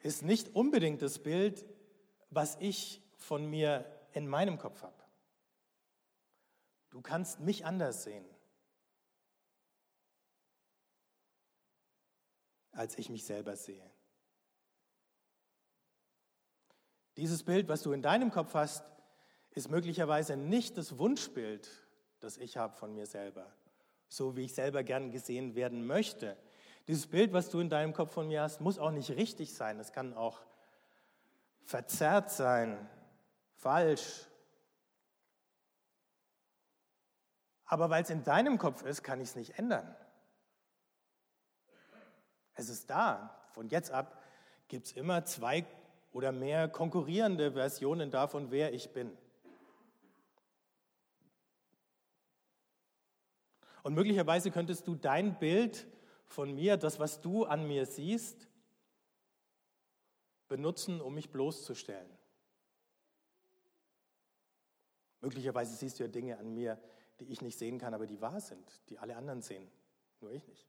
ist 0.00 0.22
nicht 0.22 0.54
unbedingt 0.54 1.00
das 1.00 1.18
Bild, 1.18 1.64
was 2.28 2.58
ich 2.60 3.02
von 3.16 3.46
mir 3.46 3.90
in 4.12 4.28
meinem 4.28 4.58
Kopf 4.58 4.82
habe. 4.82 5.02
Du 6.90 7.00
kannst 7.00 7.40
mich 7.40 7.64
anders 7.64 8.02
sehen, 8.04 8.26
als 12.78 12.96
ich 12.96 13.10
mich 13.10 13.24
selber 13.24 13.56
sehe. 13.56 13.82
Dieses 17.16 17.42
Bild, 17.42 17.68
was 17.68 17.82
du 17.82 17.90
in 17.92 18.02
deinem 18.02 18.30
Kopf 18.30 18.54
hast, 18.54 18.84
ist 19.50 19.68
möglicherweise 19.68 20.36
nicht 20.36 20.78
das 20.78 20.96
Wunschbild, 20.96 21.68
das 22.20 22.38
ich 22.38 22.56
habe 22.56 22.76
von 22.76 22.94
mir 22.94 23.06
selber, 23.06 23.52
so 24.08 24.36
wie 24.36 24.44
ich 24.44 24.54
selber 24.54 24.84
gern 24.84 25.10
gesehen 25.10 25.56
werden 25.56 25.86
möchte. 25.86 26.36
Dieses 26.86 27.08
Bild, 27.08 27.32
was 27.32 27.50
du 27.50 27.58
in 27.58 27.68
deinem 27.68 27.92
Kopf 27.92 28.12
von 28.12 28.28
mir 28.28 28.42
hast, 28.42 28.60
muss 28.60 28.78
auch 28.78 28.92
nicht 28.92 29.10
richtig 29.10 29.52
sein. 29.52 29.80
Es 29.80 29.92
kann 29.92 30.14
auch 30.14 30.40
verzerrt 31.64 32.30
sein, 32.30 32.88
falsch. 33.56 34.28
Aber 37.64 37.90
weil 37.90 38.04
es 38.04 38.10
in 38.10 38.22
deinem 38.22 38.56
Kopf 38.56 38.84
ist, 38.84 39.02
kann 39.02 39.20
ich 39.20 39.30
es 39.30 39.36
nicht 39.36 39.58
ändern. 39.58 39.96
Es 42.58 42.68
ist 42.68 42.90
da. 42.90 43.40
Von 43.52 43.68
jetzt 43.68 43.92
ab 43.92 44.20
gibt 44.66 44.86
es 44.86 44.92
immer 44.92 45.24
zwei 45.24 45.64
oder 46.12 46.32
mehr 46.32 46.68
konkurrierende 46.68 47.52
Versionen 47.52 48.10
davon, 48.10 48.50
wer 48.50 48.74
ich 48.74 48.92
bin. 48.92 49.16
Und 53.84 53.94
möglicherweise 53.94 54.50
könntest 54.50 54.88
du 54.88 54.96
dein 54.96 55.38
Bild 55.38 55.86
von 56.26 56.52
mir, 56.52 56.76
das, 56.76 56.98
was 56.98 57.20
du 57.20 57.44
an 57.44 57.68
mir 57.68 57.86
siehst, 57.86 58.48
benutzen, 60.48 61.00
um 61.00 61.14
mich 61.14 61.30
bloßzustellen. 61.30 62.10
Möglicherweise 65.20 65.76
siehst 65.76 66.00
du 66.00 66.02
ja 66.02 66.08
Dinge 66.08 66.38
an 66.38 66.52
mir, 66.52 66.76
die 67.20 67.26
ich 67.26 67.40
nicht 67.40 67.56
sehen 67.56 67.78
kann, 67.78 67.94
aber 67.94 68.06
die 68.06 68.20
wahr 68.20 68.40
sind, 68.40 68.68
die 68.88 68.98
alle 68.98 69.16
anderen 69.16 69.42
sehen, 69.42 69.70
nur 70.20 70.32
ich 70.32 70.46
nicht. 70.48 70.66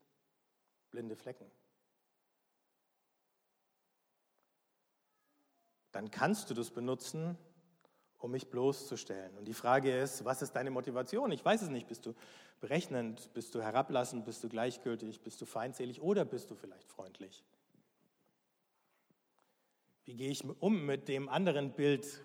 Blinde 0.91 1.15
Flecken. 1.15 1.50
Dann 5.99 6.11
kannst 6.11 6.49
du 6.49 6.53
das 6.53 6.71
benutzen, 6.71 7.37
um 8.19 8.31
mich 8.31 8.49
bloßzustellen. 8.49 9.37
Und 9.37 9.49
die 9.49 9.53
Frage 9.53 9.99
ist, 9.99 10.23
was 10.23 10.41
ist 10.41 10.53
deine 10.53 10.71
Motivation? 10.71 11.29
Ich 11.33 11.43
weiß 11.43 11.63
es 11.63 11.67
nicht. 11.67 11.89
Bist 11.89 12.05
du 12.05 12.15
berechnend? 12.61 13.33
Bist 13.33 13.53
du 13.53 13.61
herablassend? 13.61 14.23
Bist 14.23 14.41
du 14.41 14.47
gleichgültig? 14.47 15.19
Bist 15.19 15.41
du 15.41 15.45
feindselig? 15.45 16.01
Oder 16.01 16.23
bist 16.23 16.51
du 16.51 16.55
vielleicht 16.55 16.89
freundlich? 16.89 17.43
Wie 20.05 20.15
gehe 20.15 20.29
ich 20.29 20.41
um 20.61 20.85
mit 20.85 21.09
dem 21.09 21.27
anderen 21.27 21.73
Bild 21.73 22.23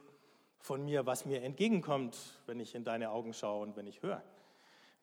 von 0.60 0.84
mir, 0.84 1.04
was 1.04 1.26
mir 1.26 1.42
entgegenkommt, 1.42 2.16
wenn 2.46 2.60
ich 2.60 2.76
in 2.76 2.84
deine 2.84 3.10
Augen 3.10 3.34
schaue 3.34 3.66
und 3.66 3.74
wenn 3.74 3.88
ich 3.88 4.02
höre, 4.02 4.22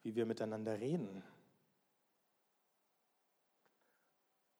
wie 0.01 0.15
wir 0.15 0.25
miteinander 0.25 0.79
reden? 0.79 1.21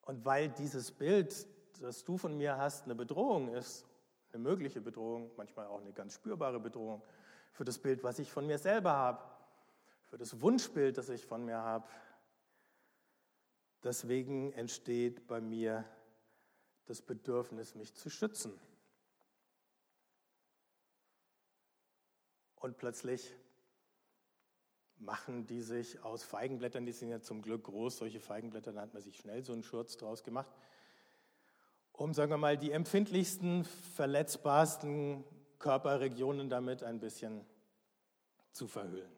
Und 0.02 0.26
weil 0.26 0.50
dieses 0.50 0.92
Bild, 0.92 1.48
das 1.80 2.04
du 2.04 2.18
von 2.18 2.36
mir 2.36 2.58
hast, 2.58 2.84
eine 2.84 2.96
Bedrohung 2.96 3.48
ist, 3.54 3.86
eine 4.34 4.44
mögliche 4.44 4.82
Bedrohung, 4.82 5.32
manchmal 5.38 5.68
auch 5.68 5.82
eine 5.82 5.94
ganz 5.94 6.14
spürbare 6.14 6.60
Bedrohung 6.60 7.02
für 7.52 7.66
das 7.66 7.80
Bild, 7.80 8.04
was 8.04 8.20
ich 8.20 8.32
von 8.32 8.48
mir 8.48 8.58
selber 8.58 8.92
habe, 8.92 9.24
für 10.04 10.18
das 10.18 10.42
Wunschbild, 10.42 10.98
das 10.98 11.10
ich 11.10 11.26
von 11.26 11.46
mir 11.46 11.58
habe. 11.58 11.88
Deswegen 13.84 14.54
entsteht 14.54 15.28
bei 15.28 15.42
mir 15.42 15.86
das 16.86 17.02
Bedürfnis, 17.02 17.76
mich 17.76 17.96
zu 17.96 18.10
schützen. 18.10 18.60
Und 22.56 22.78
plötzlich 22.78 23.36
machen 24.98 25.48
die 25.48 25.62
sich 25.62 26.04
aus 26.04 26.24
Feigenblättern, 26.24 26.86
die 26.86 26.92
sind 26.92 27.10
ja 27.10 27.20
zum 27.22 27.42
Glück 27.42 27.64
groß, 27.64 27.98
solche 27.98 28.20
Feigenblätter, 28.20 28.72
da 28.72 28.82
hat 28.82 28.94
man 28.94 29.02
sich 29.02 29.18
schnell 29.18 29.44
so 29.44 29.52
einen 29.52 29.64
Schurz 29.64 29.98
draus 29.98 30.24
gemacht, 30.24 30.52
um, 31.94 32.14
sagen 32.14 32.32
wir 32.32 32.38
mal, 32.38 32.58
die 32.58 32.72
empfindlichsten, 32.72 33.64
verletzbarsten 33.96 35.24
Körperregionen 35.60 36.50
damit 36.50 36.84
ein 36.84 37.00
bisschen 37.00 37.46
zu 38.52 38.68
verhüllen. 38.68 39.12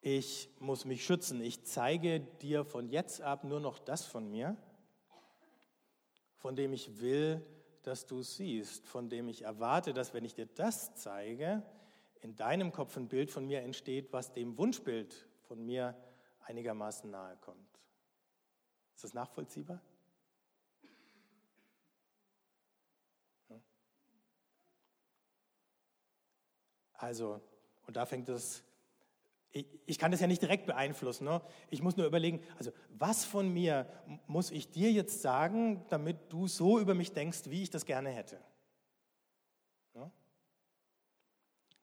Ich 0.00 0.48
muss 0.60 0.84
mich 0.84 1.04
schützen. 1.04 1.40
Ich 1.40 1.64
zeige 1.64 2.20
dir 2.20 2.64
von 2.64 2.88
jetzt 2.88 3.20
ab 3.20 3.44
nur 3.44 3.60
noch 3.60 3.78
das 3.78 4.06
von 4.06 4.30
mir, 4.30 4.56
von 6.36 6.54
dem 6.54 6.72
ich 6.72 7.00
will, 7.00 7.44
dass 7.82 8.06
du 8.06 8.22
siehst, 8.22 8.86
von 8.86 9.08
dem 9.08 9.28
ich 9.28 9.42
erwarte, 9.42 9.92
dass 9.92 10.14
wenn 10.14 10.24
ich 10.24 10.34
dir 10.34 10.46
das 10.46 10.94
zeige, 10.94 11.62
in 12.20 12.34
deinem 12.34 12.72
Kopf 12.72 12.96
ein 12.96 13.08
Bild 13.08 13.30
von 13.30 13.46
mir 13.46 13.62
entsteht, 13.62 14.12
was 14.12 14.32
dem 14.32 14.56
Wunschbild 14.58 15.28
von 15.42 15.64
mir 15.64 15.96
einigermaßen 16.40 17.10
nahe 17.10 17.36
kommt. 17.36 17.80
Ist 18.94 19.04
das 19.04 19.14
nachvollziehbar? 19.14 19.80
Also, 26.98 27.40
und 27.86 27.96
da 27.96 28.06
fängt 28.06 28.28
es, 28.28 28.62
ich, 29.52 29.66
ich 29.86 29.98
kann 29.98 30.10
das 30.10 30.20
ja 30.20 30.26
nicht 30.26 30.42
direkt 30.42 30.66
beeinflussen. 30.66 31.24
Ne? 31.24 31.40
Ich 31.70 31.82
muss 31.82 31.96
nur 31.96 32.06
überlegen, 32.06 32.42
also 32.58 32.72
was 32.90 33.24
von 33.24 33.48
mir 33.52 33.86
muss 34.26 34.50
ich 34.50 34.70
dir 34.70 34.92
jetzt 34.92 35.22
sagen, 35.22 35.84
damit 35.88 36.16
du 36.30 36.46
so 36.46 36.78
über 36.78 36.94
mich 36.94 37.12
denkst, 37.12 37.42
wie 37.46 37.62
ich 37.62 37.70
das 37.70 37.86
gerne 37.86 38.10
hätte? 38.10 38.38
Ne? 39.94 40.10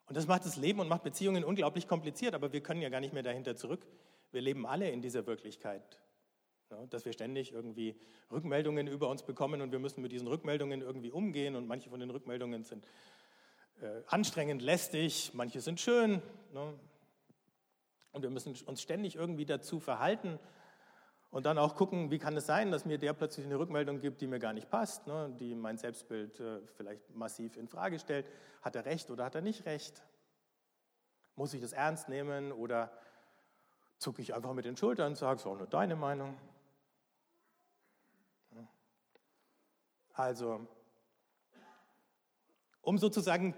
Und 0.06 0.18
das 0.18 0.28
macht 0.28 0.46
das 0.46 0.56
Leben 0.56 0.80
und 0.80 0.88
macht 0.88 1.04
Beziehungen 1.04 1.44
unglaublich 1.44 1.88
kompliziert, 1.88 2.36
aber 2.36 2.54
wir 2.54 2.62
können 2.62 2.82
ja 2.82 2.90
gar 2.90 3.00
nicht 3.00 3.14
mehr 3.14 3.24
dahinter 3.24 3.56
zurück. 3.56 3.88
Wir 4.32 4.42
leben 4.42 4.66
alle 4.66 4.90
in 4.90 5.02
dieser 5.02 5.26
Wirklichkeit, 5.26 6.00
ne? 6.70 6.88
dass 6.90 7.06
wir 7.06 7.14
ständig 7.14 7.54
irgendwie 7.54 7.96
Rückmeldungen 8.32 8.88
über 8.88 9.10
uns 9.10 9.24
bekommen 9.24 9.62
und 9.62 9.72
wir 9.72 9.80
müssen 9.80 10.02
mit 10.02 10.12
diesen 10.12 10.28
Rückmeldungen 10.28 10.82
irgendwie 10.82 11.12
umgehen 11.12 11.56
und 11.56 11.68
manche 11.68 11.90
von 11.90 12.00
den 12.00 12.10
Rückmeldungen 12.10 12.64
sind 12.64 12.86
äh, 13.82 14.02
anstrengend, 14.08 14.62
lästig, 14.62 15.32
manche 15.34 15.62
sind 15.62 15.80
schön. 15.80 16.22
Ne? 16.54 16.74
Und 18.12 18.22
wir 18.22 18.30
müssen 18.30 18.56
uns 18.66 18.82
ständig 18.82 19.16
irgendwie 19.16 19.46
dazu 19.46 19.80
verhalten 19.80 20.40
und 21.32 21.48
dann 21.48 21.58
auch 21.58 21.76
gucken, 21.76 22.12
wie 22.12 22.20
kann 22.20 22.38
es 22.38 22.46
sein, 22.46 22.72
dass 22.72 22.86
mir 22.86 23.00
der 23.00 23.14
plötzlich 23.14 23.46
eine 23.46 23.58
Rückmeldung 23.58 24.02
gibt, 24.02 24.22
die 24.22 24.28
mir 24.28 24.40
gar 24.40 24.54
nicht 24.54 24.70
passt, 24.70 25.08
ne? 25.08 25.36
die 25.40 25.56
mein 25.56 25.78
Selbstbild 25.78 26.40
äh, 26.40 26.60
vielleicht 26.78 27.10
massiv 27.16 27.58
in 27.58 27.68
Frage 27.68 27.98
stellt. 27.98 28.28
Hat 28.62 28.76
er 28.76 28.86
recht 28.86 29.10
oder 29.10 29.26
hat 29.26 29.34
er 29.34 29.42
nicht 29.42 29.66
recht? 29.66 30.04
Muss 31.36 31.54
ich 31.56 31.62
das 31.62 31.74
ernst 31.74 32.08
nehmen 32.08 32.52
oder 32.52 32.92
zucke 33.98 34.22
ich 34.22 34.36
einfach 34.36 34.54
mit 34.54 34.66
den 34.66 34.78
Schultern 34.78 35.14
und 35.14 35.16
sage, 35.16 35.38
es 35.38 35.42
ist 35.42 35.48
auch 35.48 35.58
nur 35.58 35.68
deine 35.68 35.96
Meinung? 35.96 36.38
Also, 40.14 40.68
um 42.84 42.98
sozusagen, 43.00 43.56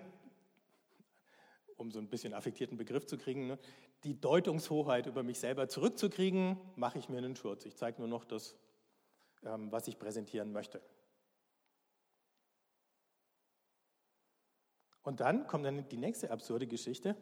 um 1.76 1.92
so 1.92 2.00
ein 2.00 2.08
bisschen 2.08 2.34
affektierten 2.34 2.78
Begriff 2.78 3.06
zu 3.06 3.18
kriegen, 3.18 3.48
ne, 3.48 3.60
die 4.06 4.20
Deutungshoheit 4.20 5.08
über 5.08 5.24
mich 5.24 5.40
selber 5.40 5.68
zurückzukriegen, 5.68 6.58
mache 6.76 7.00
ich 7.00 7.10
mir 7.10 7.18
einen 7.18 7.36
Schurz. 7.36 7.66
Ich 7.66 7.76
zeige 7.76 8.00
nur 8.00 8.08
noch 8.08 8.24
das, 8.24 8.56
ähm, 9.44 9.72
was 9.72 9.88
ich 9.88 10.00
präsentieren 10.00 10.54
möchte. 10.54 10.82
Und 15.02 15.20
dann 15.20 15.46
kommt 15.48 15.66
dann 15.66 15.88
die 15.90 15.98
nächste 15.98 16.32
absurde 16.32 16.66
Geschichte. 16.66 17.16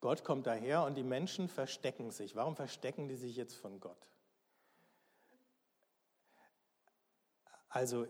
Gott 0.00 0.24
kommt 0.24 0.46
daher 0.46 0.84
und 0.84 0.94
die 0.94 1.02
Menschen 1.02 1.48
verstecken 1.48 2.10
sich. 2.10 2.36
Warum 2.36 2.56
verstecken 2.56 3.08
die 3.08 3.16
sich 3.16 3.36
jetzt 3.36 3.54
von 3.54 3.80
Gott? 3.80 4.06
Also 7.68 8.06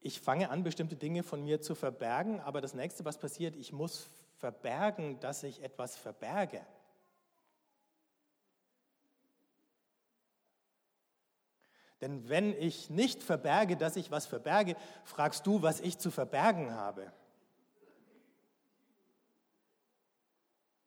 ich 0.00 0.20
fange 0.20 0.50
an, 0.50 0.62
bestimmte 0.62 0.96
Dinge 0.96 1.22
von 1.22 1.44
mir 1.44 1.60
zu 1.60 1.74
verbergen, 1.74 2.40
aber 2.40 2.60
das 2.60 2.74
nächste, 2.74 3.04
was 3.04 3.18
passiert, 3.18 3.54
ich 3.56 3.72
muss 3.72 4.08
verbergen, 4.38 5.20
dass 5.20 5.42
ich 5.42 5.62
etwas 5.62 5.96
verberge. 5.96 6.64
Denn 12.00 12.28
wenn 12.30 12.54
ich 12.54 12.88
nicht 12.88 13.22
verberge, 13.22 13.76
dass 13.76 13.96
ich 13.96 14.10
was 14.10 14.26
verberge, 14.26 14.74
fragst 15.04 15.46
du, 15.46 15.60
was 15.60 15.80
ich 15.80 15.98
zu 15.98 16.10
verbergen 16.10 16.74
habe. 16.74 17.12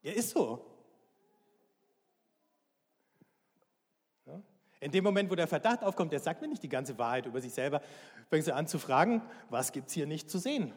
Ja, 0.02 0.12
ist 0.12 0.32
so. 0.32 0.73
In 4.84 4.92
dem 4.92 5.04
Moment, 5.06 5.32
wo 5.32 5.36
der 5.36 5.48
Verdacht 5.48 5.82
aufkommt, 5.82 6.12
der 6.12 6.20
sagt 6.20 6.42
mir 6.42 6.50
nicht 6.50 6.62
die 6.62 6.68
ganze 6.68 6.98
Wahrheit 6.98 7.26
über 7.26 7.40
sich 7.40 7.54
selber, 7.54 7.82
fängst 8.30 8.50
du 8.50 8.54
an 8.54 8.68
zu 8.68 8.80
fragen, 8.80 9.22
was 9.50 9.72
gibt 9.72 9.88
es 9.88 9.94
hier 9.94 10.06
nicht 10.06 10.30
zu 10.30 10.40
sehen? 10.40 10.74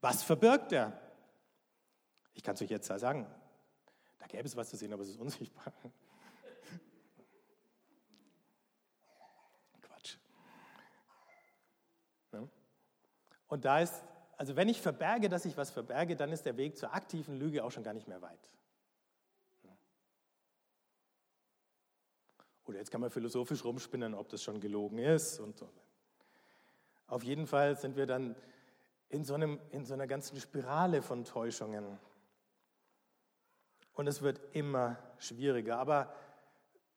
Was 0.00 0.22
verbirgt 0.22 0.70
er? 0.70 0.92
Ich 2.34 2.44
kann 2.44 2.54
es 2.54 2.62
euch 2.62 2.70
jetzt 2.70 2.86
sagen, 2.86 3.26
da 4.20 4.26
gäbe 4.26 4.44
es 4.44 4.54
was 4.56 4.70
zu 4.70 4.76
sehen, 4.76 4.92
aber 4.92 5.02
es 5.02 5.08
ist 5.08 5.18
unsichtbar. 5.18 5.72
Quatsch. 9.82 10.16
Und 13.48 13.64
da 13.64 13.80
ist, 13.80 14.04
also 14.36 14.54
wenn 14.54 14.68
ich 14.68 14.80
verberge, 14.80 15.28
dass 15.28 15.44
ich 15.44 15.56
was 15.56 15.72
verberge, 15.72 16.14
dann 16.14 16.30
ist 16.30 16.46
der 16.46 16.56
Weg 16.56 16.78
zur 16.78 16.94
aktiven 16.94 17.36
Lüge 17.36 17.64
auch 17.64 17.72
schon 17.72 17.82
gar 17.82 17.94
nicht 17.94 18.06
mehr 18.06 18.22
weit. 18.22 18.48
Oder 22.66 22.78
jetzt 22.78 22.90
kann 22.90 23.00
man 23.00 23.10
philosophisch 23.10 23.64
rumspinnen, 23.64 24.14
ob 24.14 24.28
das 24.28 24.42
schon 24.42 24.60
gelogen 24.60 24.98
ist 24.98 25.40
und 25.40 25.56
so. 25.56 25.68
Auf 27.06 27.24
jeden 27.24 27.46
Fall 27.46 27.76
sind 27.76 27.96
wir 27.96 28.06
dann 28.06 28.36
in 29.08 29.24
so, 29.24 29.34
einem, 29.34 29.60
in 29.70 29.84
so 29.84 29.94
einer 29.94 30.06
ganzen 30.06 30.40
Spirale 30.40 31.02
von 31.02 31.24
Täuschungen. 31.24 31.98
Und 33.92 34.06
es 34.06 34.22
wird 34.22 34.40
immer 34.52 34.96
schwieriger. 35.18 35.78
Aber 35.78 36.14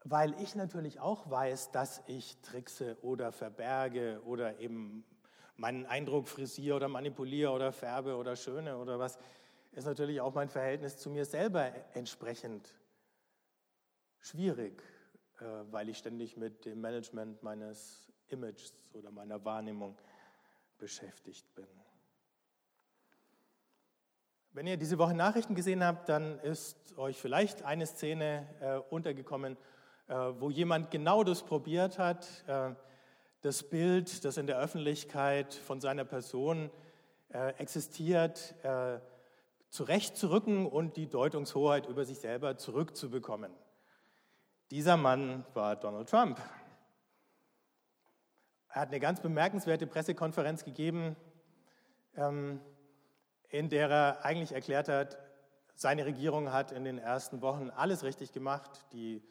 weil 0.04 0.40
ich 0.42 0.56
natürlich 0.56 1.00
auch 1.00 1.30
weiß, 1.30 1.72
dass 1.72 2.02
ich 2.08 2.38
trickse 2.42 2.98
oder 3.02 3.32
verberge 3.32 4.22
oder 4.24 4.60
eben 4.60 5.04
meinen 5.58 5.86
Eindruck 5.86 6.28
frisiere 6.28 6.76
oder 6.76 6.88
manipuliere 6.88 7.52
oder 7.52 7.72
färbe 7.72 8.16
oder 8.16 8.36
schöne 8.36 8.78
oder 8.78 9.00
was, 9.00 9.18
ist 9.72 9.86
natürlich 9.86 10.22
auch 10.22 10.34
mein 10.34 10.48
Verhältnis 10.48 10.98
zu 10.98 11.10
mir 11.10 11.26
selber 11.26 11.72
entsprechend 11.94 12.74
schwierig. 14.20 14.82
Äh, 15.40 15.44
weil 15.72 15.90
ich 15.90 15.98
ständig 15.98 16.38
mit 16.38 16.66
dem 16.66 16.80
Management 16.80 17.44
meines 17.44 18.10
Images 18.28 18.74
oder 18.94 19.12
meiner 19.12 19.44
Wahrnehmung 19.44 19.98
beschäftigt 20.78 21.54
bin. 21.56 21.68
Wenn 24.54 24.68
ihr 24.68 24.78
diese 24.78 24.98
Woche 24.98 25.14
Nachrichten 25.14 25.54
gesehen 25.54 25.84
habt, 25.84 26.08
dann 26.08 26.40
ist 26.40 26.98
euch 26.98 27.20
vielleicht 27.20 27.64
eine 27.64 27.86
Szene 27.86 28.48
äh, 28.62 28.78
untergekommen, 28.94 29.58
äh, 30.08 30.14
wo 30.14 30.50
jemand 30.50 30.92
genau 30.92 31.26
das 31.26 31.44
probiert 31.44 32.00
hat, 32.00 32.46
äh, 32.48 32.74
das 33.42 33.64
Bild, 33.64 34.24
das 34.24 34.38
in 34.38 34.48
der 34.48 34.58
Öffentlichkeit 34.58 35.54
von 35.54 35.82
seiner 35.82 36.06
Person 36.06 36.72
äh, 37.30 37.50
existiert, 37.58 38.56
äh, 38.64 39.00
zurechtzurücken 39.68 40.66
und 40.66 40.96
die 40.96 41.08
Deutungshoheit 41.08 41.88
über 41.88 42.06
sich 42.06 42.20
selber 42.20 42.56
zurückzubekommen. 42.56 43.52
Dieser 44.72 44.98
Mann 44.98 45.46
war 45.54 45.76
Donald 45.76 46.10
Trump. 46.10 46.40
Er 48.70 48.82
hat 48.82 48.90
eine 48.90 49.00
ganz 49.00 49.22
bemerkenswerte 49.22 49.88
Pressekonferenz 49.88 50.64
gegeben 50.66 51.16
ähm, 52.18 52.62
in 53.50 53.70
der 53.70 53.90
er 53.90 54.26
eigentlich 54.26 54.52
erklärt 54.52 54.90
hat, 54.90 55.18
seine 55.76 56.06
Regierung 56.06 56.52
hat 56.52 56.72
in 56.72 56.84
den 56.84 56.98
ersten 56.98 57.42
Wochen 57.42 57.70
alles 57.70 58.04
richtig 58.04 58.32
gemacht, 58.32 58.86
die, 58.94 59.22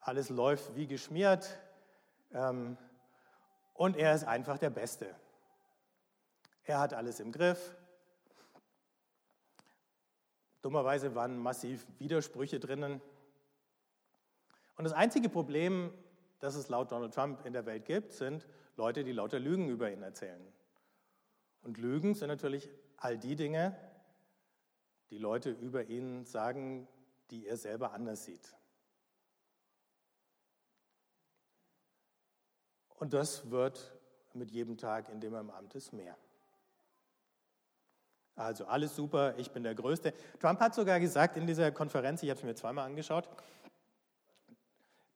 alles 0.00 0.28
läuft 0.28 0.76
wie 0.76 0.86
geschmiert 0.86 1.58
ähm, 2.32 2.76
und 3.74 3.96
er 3.96 4.14
ist 4.14 4.24
einfach 4.24 4.58
der 4.58 4.70
Beste. 4.70 5.14
Er 6.64 6.78
hat 6.78 6.92
alles 6.92 7.18
im 7.18 7.32
Griff. 7.32 7.74
Dummerweise 10.62 11.14
waren 11.14 11.38
massiv 11.38 11.86
Widersprüche 11.98 12.60
drinnen. 12.60 13.00
Und 14.80 14.84
das 14.84 14.94
einzige 14.94 15.28
Problem, 15.28 15.92
das 16.38 16.54
es 16.54 16.70
laut 16.70 16.90
Donald 16.90 17.12
Trump 17.12 17.44
in 17.44 17.52
der 17.52 17.66
Welt 17.66 17.84
gibt, 17.84 18.14
sind 18.14 18.46
Leute, 18.76 19.04
die 19.04 19.12
lauter 19.12 19.38
Lügen 19.38 19.68
über 19.68 19.92
ihn 19.92 20.02
erzählen. 20.02 20.40
Und 21.60 21.76
Lügen 21.76 22.14
sind 22.14 22.28
natürlich 22.28 22.70
all 22.96 23.18
die 23.18 23.36
Dinge, 23.36 23.76
die 25.10 25.18
Leute 25.18 25.50
über 25.50 25.84
ihn 25.84 26.24
sagen, 26.24 26.88
die 27.30 27.46
er 27.46 27.58
selber 27.58 27.92
anders 27.92 28.24
sieht. 28.24 28.56
Und 32.94 33.12
das 33.12 33.50
wird 33.50 33.94
mit 34.32 34.50
jedem 34.50 34.78
Tag, 34.78 35.10
in 35.10 35.20
dem 35.20 35.34
er 35.34 35.40
im 35.40 35.50
Amt 35.50 35.74
ist, 35.74 35.92
mehr. 35.92 36.16
Also 38.34 38.64
alles 38.64 38.96
super, 38.96 39.34
ich 39.36 39.50
bin 39.50 39.62
der 39.62 39.74
Größte. 39.74 40.14
Trump 40.38 40.58
hat 40.60 40.74
sogar 40.74 41.00
gesagt 41.00 41.36
in 41.36 41.46
dieser 41.46 41.70
Konferenz, 41.70 42.22
ich 42.22 42.30
habe 42.30 42.38
es 42.38 42.44
mir 42.44 42.54
zweimal 42.54 42.86
angeschaut, 42.86 43.28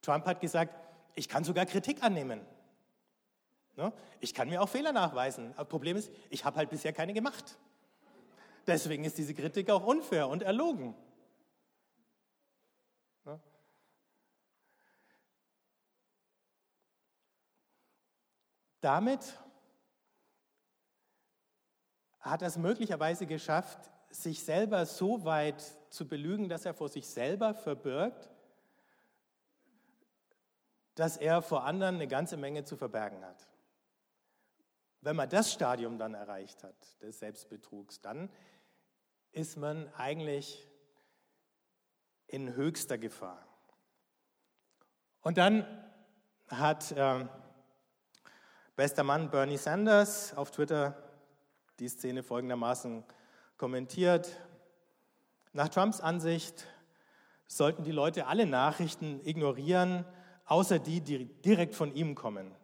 Trump 0.05 0.25
hat 0.25 0.39
gesagt, 0.39 0.73
ich 1.15 1.27
kann 1.27 1.43
sogar 1.43 1.65
Kritik 1.65 2.03
annehmen. 2.03 2.45
Ne? 3.75 3.91
Ich 4.19 4.33
kann 4.33 4.49
mir 4.49 4.61
auch 4.61 4.69
Fehler 4.69 4.91
nachweisen. 4.91 5.53
Das 5.57 5.67
Problem 5.67 5.97
ist, 5.97 6.11
ich 6.29 6.45
habe 6.45 6.57
halt 6.57 6.69
bisher 6.69 6.93
keine 6.93 7.13
gemacht. 7.13 7.57
Deswegen 8.67 9.03
ist 9.03 9.17
diese 9.17 9.33
Kritik 9.33 9.69
auch 9.69 9.83
unfair 9.83 10.27
und 10.27 10.43
erlogen. 10.43 10.95
Ne? 13.25 13.39
Damit 18.81 19.39
hat 22.19 22.43
er 22.43 22.47
es 22.47 22.57
möglicherweise 22.57 23.25
geschafft, 23.25 23.79
sich 24.09 24.43
selber 24.43 24.85
so 24.85 25.25
weit 25.25 25.63
zu 25.89 26.07
belügen, 26.07 26.47
dass 26.47 26.65
er 26.65 26.73
vor 26.73 26.89
sich 26.89 27.07
selber 27.07 27.53
verbirgt, 27.53 28.34
dass 30.95 31.17
er 31.17 31.41
vor 31.41 31.65
anderen 31.65 31.95
eine 31.95 32.07
ganze 32.07 32.37
Menge 32.37 32.63
zu 32.63 32.77
verbergen 32.77 33.23
hat. 33.23 33.47
Wenn 35.01 35.15
man 35.15 35.29
das 35.29 35.51
Stadium 35.51 35.99
dann 35.99 36.15
erreicht 36.15 36.63
hat, 36.63 36.75
des 37.01 37.19
Selbstbetrugs, 37.19 38.01
dann 38.01 38.29
ist 39.31 39.57
man 39.57 39.93
eigentlich 39.95 40.67
in 42.27 42.55
höchster 42.55 42.97
Gefahr. 42.97 43.45
Und 45.21 45.37
dann 45.37 45.65
hat 46.47 46.91
äh, 46.93 47.25
bester 48.75 49.03
Mann 49.03 49.29
Bernie 49.29 49.57
Sanders 49.57 50.35
auf 50.35 50.51
Twitter 50.51 50.97
die 51.79 51.89
Szene 51.89 52.23
folgendermaßen 52.23 53.03
kommentiert. 53.57 54.29
Nach 55.51 55.69
Trumps 55.69 55.99
Ansicht 55.99 56.65
sollten 57.47 57.83
die 57.83 57.91
Leute 57.91 58.27
alle 58.27 58.45
Nachrichten 58.45 59.19
ignorieren, 59.25 60.05
außer 60.45 60.79
die, 60.79 61.01
die 61.01 61.25
direkt 61.25 61.75
von 61.75 61.93
ihm 61.93 62.15
kommen. 62.15 62.55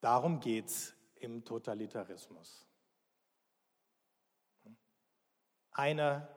Darum 0.00 0.40
geht 0.40 0.66
es 0.66 0.94
im 1.16 1.44
Totalitarismus. 1.44 2.66
Einer 5.72 6.28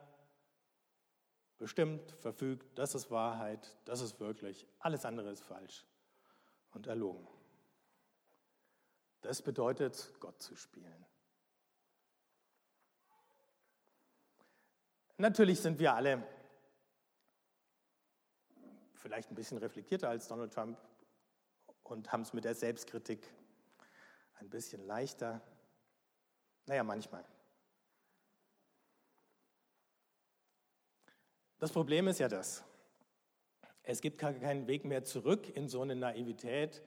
bestimmt, 1.58 2.12
verfügt, 2.12 2.78
das 2.78 2.96
ist 2.96 3.10
Wahrheit, 3.12 3.76
das 3.86 4.02
ist 4.02 4.20
wirklich, 4.20 4.68
alles 4.80 5.06
andere 5.06 5.32
ist 5.32 5.44
falsch 5.44 5.86
und 6.72 6.88
erlogen. 6.88 7.28
Das 9.22 9.42
bedeutet, 9.42 10.14
Gott 10.20 10.42
zu 10.42 10.56
spielen. 10.56 11.06
Natürlich 15.18 15.62
sind 15.62 15.80
wir 15.80 15.94
alle 15.94 16.24
vielleicht 19.06 19.30
ein 19.30 19.36
bisschen 19.36 19.60
reflektierter 19.60 20.10
als 20.10 20.28
Donald 20.28 20.52
Trump 20.52 20.80
und 21.84 22.12
haben 22.12 22.22
es 22.22 22.34
mit 22.34 22.44
der 22.44 22.56
Selbstkritik 22.56 23.32
ein 24.40 24.50
bisschen 24.50 24.84
leichter. 24.84 25.44
Naja, 26.66 26.84
manchmal. 26.84 27.24
Das 31.60 31.72
Problem 31.72 32.08
ist 32.08 32.18
ja 32.20 32.28
das. 32.28 32.64
Es 33.84 34.02
gibt 34.02 34.18
keinen 34.18 34.66
Weg 34.66 34.86
mehr 34.86 35.04
zurück 35.04 35.56
in 35.56 35.70
so 35.70 35.84
eine 35.84 35.96
Naivität, 35.96 36.82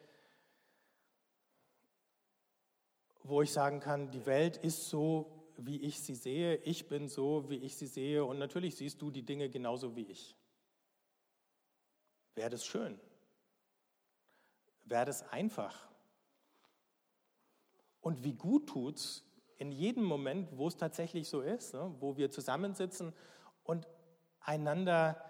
wo 3.22 3.42
ich 3.42 3.52
sagen 3.52 3.78
kann, 3.78 4.10
die 4.10 4.26
Welt 4.26 4.56
ist 4.56 4.88
so, 4.88 5.52
wie 5.56 5.80
ich 5.82 6.00
sie 6.00 6.16
sehe, 6.16 6.56
ich 6.56 6.88
bin 6.88 7.06
so, 7.06 7.48
wie 7.48 7.58
ich 7.58 7.76
sie 7.76 7.86
sehe 7.86 8.24
und 8.24 8.40
natürlich 8.40 8.74
siehst 8.74 9.00
du 9.00 9.12
die 9.12 9.22
Dinge 9.22 9.48
genauso 9.48 9.94
wie 9.94 10.10
ich. 10.10 10.37
Wäre 12.38 12.50
das 12.50 12.64
schön? 12.64 13.00
Wäre 14.84 15.06
das 15.06 15.28
einfach? 15.32 15.88
Und 18.00 18.22
wie 18.22 18.34
gut 18.34 18.68
tut 18.68 18.94
es 18.98 19.24
in 19.56 19.72
jedem 19.72 20.04
Moment, 20.04 20.56
wo 20.56 20.68
es 20.68 20.76
tatsächlich 20.76 21.28
so 21.28 21.40
ist, 21.40 21.74
ne, 21.74 21.92
wo 21.98 22.16
wir 22.16 22.30
zusammensitzen 22.30 23.12
und 23.64 23.88
einander 24.38 25.20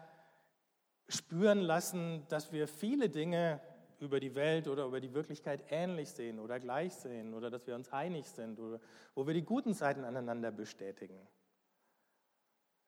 spüren 1.09 1.61
lassen, 1.61 2.27
dass 2.29 2.53
wir 2.53 2.69
viele 2.69 3.09
Dinge 3.09 3.63
über 4.01 4.21
die 4.21 4.35
Welt 4.35 4.69
oder 4.69 4.85
über 4.85 5.01
die 5.01 5.15
Wirklichkeit 5.15 5.65
ähnlich 5.71 6.11
sehen 6.11 6.39
oder 6.39 6.61
gleich 6.61 6.93
sehen 6.93 7.33
oder 7.33 7.49
dass 7.49 7.67
wir 7.67 7.75
uns 7.75 7.91
einig 7.91 8.27
sind 8.27 8.61
oder 8.61 8.81
wo 9.15 9.27
wir 9.27 9.33
die 9.33 9.47
guten 9.47 9.73
Seiten 9.73 10.05
aneinander 10.05 10.53
bestätigen. 10.53 11.27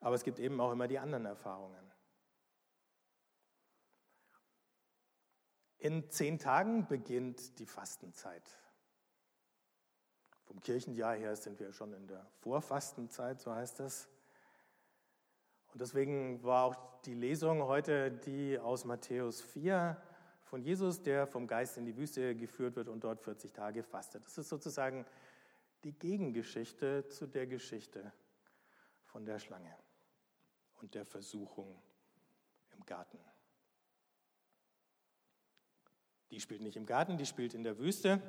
Aber 0.01 0.15
es 0.15 0.25
gibt 0.25 0.39
eben 0.39 0.61
auch 0.61 0.73
immer 0.73 0.89
die 0.89 0.99
anderen 0.99 1.25
Erfahrungen. 1.25 1.90
In 5.81 6.11
zehn 6.11 6.39
Tagen 6.39 6.87
beginnt 6.87 7.59
die 7.59 7.67
Fastenzeit. 7.67 8.43
Vom 10.45 10.61
Kirchenjahr 10.61 11.15
her 11.15 11.35
sind 11.37 11.59
wir 11.59 11.73
schon 11.73 11.95
in 11.95 12.07
der 12.07 12.27
Vorfastenzeit, 12.41 13.41
so 13.41 13.55
heißt 13.55 13.81
das. 13.81 14.09
Und 15.73 15.81
deswegen 15.81 16.43
war 16.43 16.65
auch 16.65 17.01
die 17.03 17.15
Lesung 17.15 17.63
heute 17.63 18.11
die 18.11 18.59
aus 18.59 18.85
Matthäus 18.85 19.41
4, 19.41 19.97
von 20.43 20.63
Jesus, 20.63 21.01
der 21.01 21.29
vom 21.29 21.47
Geist 21.47 21.79
in 21.79 21.87
die 21.87 21.97
Wüste 21.97 22.35
geführt 22.35 22.75
wird 22.75 22.89
und 22.89 23.05
dort 23.05 23.23
40 23.23 23.53
Tage 23.53 23.85
fastet. 23.85 24.27
Das 24.27 24.37
ist 24.37 24.49
sozusagen 24.49 25.07
die 25.85 25.93
Gegengeschichte 25.93 27.07
zu 27.07 27.27
der 27.27 27.47
Geschichte 27.47 28.13
von 29.05 29.25
der 29.25 29.39
Schlange 29.39 29.75
und 30.81 30.95
der 30.95 31.07
Versuchung 31.07 31.81
im 32.73 32.85
Garten. 32.85 33.19
Die 36.31 36.41
spielt 36.41 36.63
nicht 36.63 36.77
im 36.77 36.87
Garten, 36.87 37.17
die 37.17 37.27
spielt 37.27 37.55
in 37.55 37.63
der 37.63 37.79
Wüste. 37.79 38.21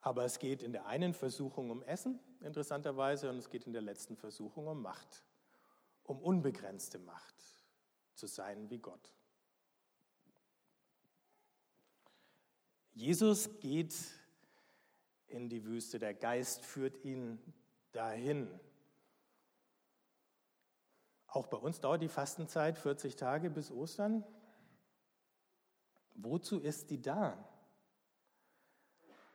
Aber 0.00 0.24
es 0.24 0.38
geht 0.38 0.62
in 0.62 0.72
der 0.72 0.86
einen 0.86 1.14
Versuchung 1.14 1.70
um 1.70 1.82
Essen, 1.82 2.20
interessanterweise, 2.40 3.28
und 3.28 3.38
es 3.38 3.50
geht 3.50 3.66
in 3.66 3.72
der 3.72 3.82
letzten 3.82 4.16
Versuchung 4.16 4.68
um 4.68 4.80
Macht, 4.80 5.24
um 6.04 6.20
unbegrenzte 6.22 6.98
Macht, 6.98 7.34
zu 8.14 8.26
sein 8.26 8.70
wie 8.70 8.78
Gott. 8.78 9.12
Jesus 12.92 13.58
geht 13.60 13.94
in 15.26 15.48
die 15.48 15.64
Wüste, 15.64 15.98
der 15.98 16.14
Geist 16.14 16.64
führt 16.64 17.04
ihn 17.04 17.38
dahin. 17.92 18.48
Auch 21.26 21.46
bei 21.48 21.56
uns 21.56 21.80
dauert 21.80 22.00
die 22.00 22.08
Fastenzeit 22.08 22.78
40 22.78 23.16
Tage 23.16 23.50
bis 23.50 23.70
Ostern. 23.70 24.24
Wozu 26.16 26.60
ist 26.60 26.90
die 26.90 27.00
da? 27.00 27.36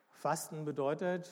Fasten 0.09 0.65
bedeutet, 0.65 1.31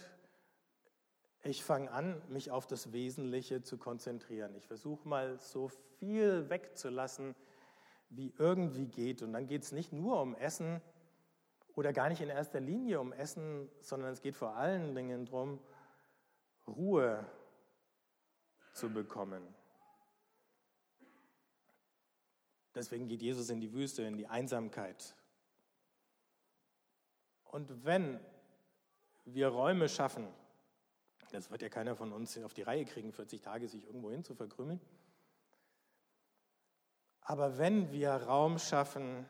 ich 1.44 1.64
fange 1.64 1.92
an, 1.92 2.22
mich 2.30 2.52
auf 2.52 2.68
das 2.68 2.92
Wesentliche 2.92 3.62
zu 3.62 3.78
konzentrieren. 3.78 4.56
Ich 4.56 4.66
versuche 4.66 5.08
mal 5.08 5.40
so 5.40 5.70
viel 6.00 6.50
wegzulassen, 6.50 7.36
wie 8.10 8.34
irgendwie 8.38 8.88
geht. 8.88 9.22
Und 9.22 9.34
dann 9.34 9.48
geht 9.48 9.64
es 9.64 9.72
nicht 9.72 9.94
nur 9.94 10.22
um 10.22 10.36
Essen, 10.36 10.82
oder 11.80 11.94
gar 11.94 12.10
nicht 12.10 12.20
in 12.20 12.28
erster 12.28 12.60
Linie 12.60 13.00
um 13.00 13.14
Essen, 13.14 13.70
sondern 13.80 14.12
es 14.12 14.22
geht 14.22 14.36
vor 14.36 14.58
allen 14.58 14.94
Dingen 14.96 15.26
darum, 15.26 15.62
Ruhe 16.68 17.26
zu 18.74 18.90
bekommen. 18.90 19.42
Deswegen 22.76 23.08
geht 23.08 23.22
Jesus 23.22 23.50
in 23.50 23.62
die 23.62 23.72
Wüste, 23.72 24.04
in 24.04 24.18
die 24.18 24.28
Einsamkeit. 24.28 25.16
Und 27.52 27.86
wenn 27.86 28.20
wir 29.34 29.50
Räume 29.50 29.90
schaffen. 29.90 30.28
Das 31.32 31.52
wird 31.52 31.62
ja 31.62 31.70
keiner 31.70 31.96
von 31.96 32.12
uns 32.12 32.38
auf 32.40 32.54
die 32.54 32.64
Reihe 32.64 32.86
kriegen, 32.86 33.12
40 33.12 33.42
Tage 33.42 33.68
sich 33.68 33.86
irgendwo 33.86 34.12
hin 34.12 34.24
zu 34.24 34.34
verkrümeln. 34.34 34.82
Aber 37.22 37.58
wenn 37.58 37.92
wir 37.92 38.12
Raum 38.12 38.58
schaffen, 38.58 39.28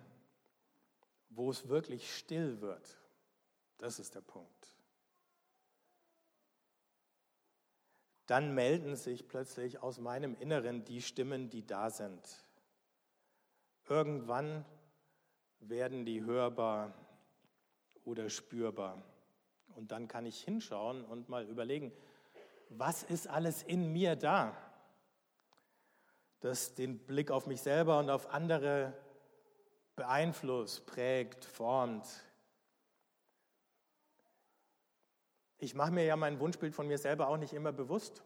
wo 1.29 1.49
es 1.49 1.67
wirklich 1.67 2.15
still 2.15 2.61
wird, 2.61 2.97
das 3.77 3.99
ist 3.99 4.15
der 4.15 4.21
Punkt. 4.21 4.73
Dann 8.25 8.53
melden 8.53 8.95
sich 8.95 9.27
plötzlich 9.27 9.81
aus 9.81 9.99
meinem 9.99 10.35
Inneren 10.35 10.85
die 10.85 11.01
Stimmen, 11.01 11.49
die 11.49 11.65
da 11.65 11.89
sind. 11.89 12.45
Irgendwann 13.87 14.65
werden 15.59 16.05
die 16.05 16.23
hörbar 16.23 16.93
oder 18.09 18.29
spürbar. 18.29 19.01
Und 19.75 19.91
dann 19.91 20.07
kann 20.07 20.25
ich 20.25 20.41
hinschauen 20.41 21.05
und 21.05 21.29
mal 21.29 21.45
überlegen, 21.45 21.93
was 22.69 23.03
ist 23.03 23.27
alles 23.27 23.63
in 23.63 23.93
mir 23.93 24.15
da, 24.15 24.55
das 26.41 26.73
den 26.75 26.99
Blick 26.99 27.31
auf 27.31 27.47
mich 27.47 27.61
selber 27.61 27.99
und 27.99 28.09
auf 28.09 28.33
andere 28.33 28.93
beeinflusst, 29.95 30.85
prägt, 30.85 31.45
formt. 31.45 32.07
Ich 35.57 35.75
mache 35.75 35.91
mir 35.91 36.05
ja 36.05 36.15
mein 36.15 36.39
Wunschbild 36.39 36.73
von 36.73 36.87
mir 36.87 36.97
selber 36.97 37.27
auch 37.27 37.37
nicht 37.37 37.53
immer 37.53 37.71
bewusst. 37.71 38.23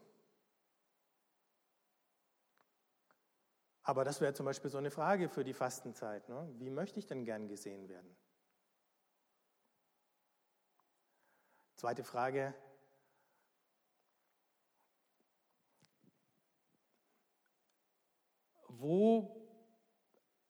Aber 3.82 4.04
das 4.04 4.20
wäre 4.20 4.32
zum 4.32 4.46
Beispiel 4.46 4.70
so 4.70 4.78
eine 4.78 4.90
Frage 4.90 5.28
für 5.28 5.44
die 5.44 5.52
Fastenzeit. 5.52 6.28
Ne? 6.28 6.48
Wie 6.58 6.70
möchte 6.70 6.98
ich 6.98 7.06
denn 7.06 7.24
gern 7.24 7.48
gesehen 7.48 7.88
werden? 7.88 8.16
Zweite 11.84 12.02
Frage. 12.02 12.54
Wo 18.68 19.46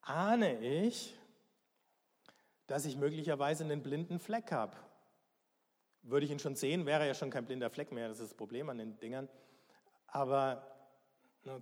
ahne 0.00 0.60
ich, 0.60 1.18
dass 2.68 2.84
ich 2.84 2.96
möglicherweise 2.96 3.64
einen 3.64 3.82
blinden 3.82 4.20
Fleck 4.20 4.52
habe? 4.52 4.76
Würde 6.02 6.24
ich 6.24 6.30
ihn 6.30 6.38
schon 6.38 6.54
sehen, 6.54 6.86
wäre 6.86 7.04
ja 7.04 7.14
schon 7.14 7.30
kein 7.30 7.46
blinder 7.46 7.68
Fleck 7.68 7.90
mehr. 7.90 8.06
Das 8.06 8.20
ist 8.20 8.30
das 8.30 8.36
Problem 8.36 8.70
an 8.70 8.78
den 8.78 8.96
Dingern. 9.00 9.28
Aber 10.06 10.64
ne, 11.42 11.60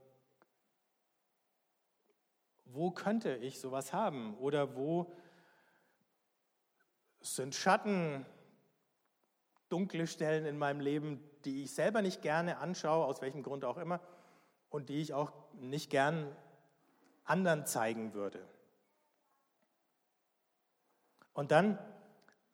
wo 2.67 2.91
könnte 2.91 3.37
ich 3.37 3.59
sowas 3.59 3.95
haben? 3.95 4.37
Oder 4.37 4.77
wo 4.77 5.11
sind 7.23 7.55
Schatten, 7.55 8.27
dunkle 9.73 10.07
Stellen 10.07 10.45
in 10.45 10.59
meinem 10.59 10.81
Leben, 10.81 11.19
die 11.47 11.65
ich 11.65 11.73
selber 11.75 12.03
nicht 12.03 12.21
gerne 12.21 12.59
anschaue, 12.59 13.07
aus 13.07 13.23
welchem 13.23 13.43
Grund 13.43 13.65
auch 13.65 13.79
immer, 13.79 14.01
und 14.69 14.91
die 14.91 15.01
ich 15.01 15.15
auch 15.15 15.33
nicht 15.55 15.89
gern 15.91 16.37
anderen 17.25 17.65
zeigen 17.65 18.13
würde. 18.13 18.47
Und 21.33 21.51
dann, 21.51 21.79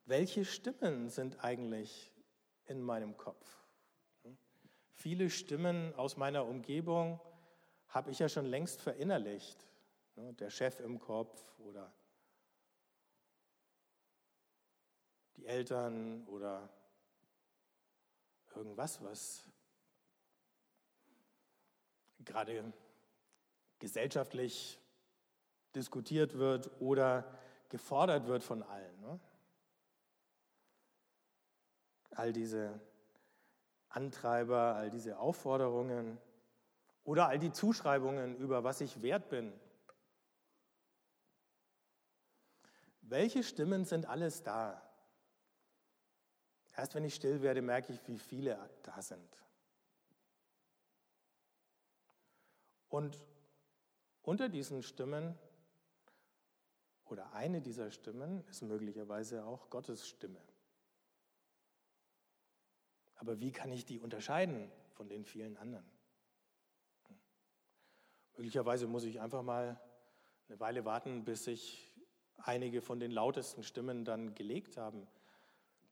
welche 0.07 0.45
Stimmen 0.45 1.11
sind 1.11 1.43
eigentlich 1.45 2.13
in 2.67 2.81
meinem 2.81 3.17
Kopf? 3.17 3.47
Viele 4.93 5.31
Stimmen 5.31 5.95
aus 5.97 6.17
meiner 6.17 6.47
Umgebung 6.47 7.21
habe 7.89 8.11
ich 8.11 8.21
ja 8.21 8.29
schon 8.29 8.47
längst 8.47 8.81
verinnerlicht. 8.81 9.67
Der 10.17 10.51
Chef 10.51 10.81
im 10.81 10.99
Kopf 10.99 11.43
oder 11.59 11.93
die 15.37 15.47
Eltern 15.47 16.27
oder 16.27 16.69
irgendwas, 18.59 19.03
was 19.03 19.45
gerade 22.25 22.73
gesellschaftlich 23.79 24.81
diskutiert 25.75 26.37
wird 26.39 26.71
oder 26.81 27.25
gefordert 27.69 28.27
wird 28.27 28.43
von 28.43 28.63
allen. 28.65 29.01
Ne? 29.01 29.21
All 32.11 32.33
diese 32.33 32.81
Antreiber, 33.89 34.75
all 34.75 34.91
diese 34.91 35.19
Aufforderungen 35.19 36.19
oder 37.05 37.29
all 37.29 37.39
die 37.39 37.53
Zuschreibungen 37.53 38.37
über 38.37 38.65
was 38.65 38.81
ich 38.81 39.01
wert 39.03 39.29
bin. 39.29 39.53
Welche 43.03 43.43
Stimmen 43.43 43.85
sind 43.85 44.07
alles 44.07 44.43
da? 44.43 44.83
Erst 46.79 46.95
wenn 46.95 47.05
ich 47.05 47.17
still 47.17 47.43
werde, 47.43 47.61
merke 47.61 47.93
ich, 47.93 48.07
wie 48.07 48.19
viele 48.19 48.57
da 48.85 49.03
sind. 49.03 49.37
Und 52.89 53.21
unter 54.23 54.49
diesen 54.49 54.85
Stimmen 54.85 55.37
oder 57.07 57.33
eine 57.33 57.61
dieser 57.61 57.91
Stimmen 57.91 58.45
ist 58.47 58.63
möglicherweise 58.63 59.45
auch 59.45 59.71
Gottes 59.71 60.07
Stimme. 60.07 60.41
Aber 63.17 63.41
wie 63.41 63.51
kann 63.51 63.73
ich 63.73 63.85
die 63.85 63.99
unterscheiden 63.99 64.71
von 64.93 65.09
den 65.09 65.25
vielen 65.25 65.57
anderen? 65.57 65.91
Möglicherweise 68.37 68.87
muss 68.87 69.03
ich 69.03 69.21
einfach 69.21 69.43
mal 69.43 69.81
eine 70.49 70.61
Weile 70.61 70.85
warten, 70.85 71.25
bis 71.25 71.43
sich 71.43 71.91
einige 72.37 72.83
von 72.83 73.01
den 73.01 73.11
lautesten 73.11 73.65
Stimmen 73.65 74.05
dann 74.05 74.37
gelegt 74.37 74.77
haben 74.77 75.09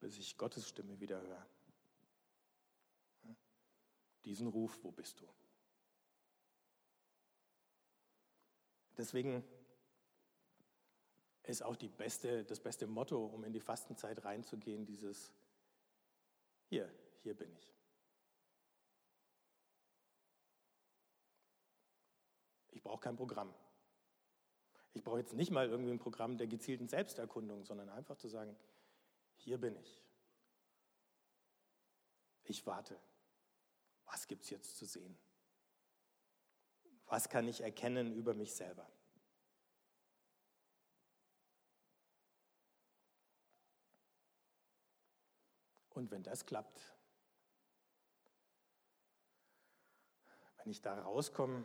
bis 0.01 0.19
ich 0.19 0.37
Gottes 0.37 0.69
Stimme 0.69 1.01
wieder 1.01 1.21
höre. 1.21 1.47
Diesen 4.25 4.49
Ruf, 4.49 4.79
wo 4.83 4.91
bist 4.91 5.21
du? 5.21 5.29
Deswegen 8.97 9.45
ist 11.45 11.63
auch 11.63 11.77
beste, 11.77 12.45
das 12.45 12.61
beste 12.61 12.87
Motto, 12.87 13.25
um 13.25 13.45
in 13.45 13.53
die 13.53 13.61
Fastenzeit 13.61 14.25
reinzugehen, 14.25 14.85
dieses 14.85 15.33
Hier, 16.69 16.91
hier 17.23 17.35
bin 17.35 17.53
ich. 17.53 17.73
Ich 22.71 22.83
brauche 22.83 23.01
kein 23.01 23.17
Programm. 23.17 23.55
Ich 24.93 25.05
brauche 25.05 25.19
jetzt 25.19 25.35
nicht 25.35 25.51
mal 25.51 25.69
irgendwie 25.69 25.93
ein 25.93 25.99
Programm 25.99 26.37
der 26.37 26.47
gezielten 26.47 26.89
Selbsterkundung, 26.89 27.65
sondern 27.65 27.89
einfach 27.91 28.17
zu 28.17 28.29
sagen, 28.29 28.57
hier 29.47 29.59
bin 29.59 29.77
ich. 29.77 30.03
Ich 32.43 32.67
warte. 32.67 33.01
Was 34.07 34.27
gibt 34.27 34.43
es 34.43 34.51
jetzt 34.51 34.77
zu 34.77 34.85
sehen? 34.85 35.17
Was 37.07 37.29
kann 37.29 37.47
ich 37.47 37.61
erkennen 37.61 38.13
über 38.13 38.35
mich 38.35 38.53
selber? 38.53 38.91
Und 45.91 46.11
wenn 46.11 46.25
das 46.25 46.45
klappt, 46.45 46.93
wenn 50.57 50.73
ich 50.73 50.83
da 50.83 51.01
rauskomme, 51.03 51.65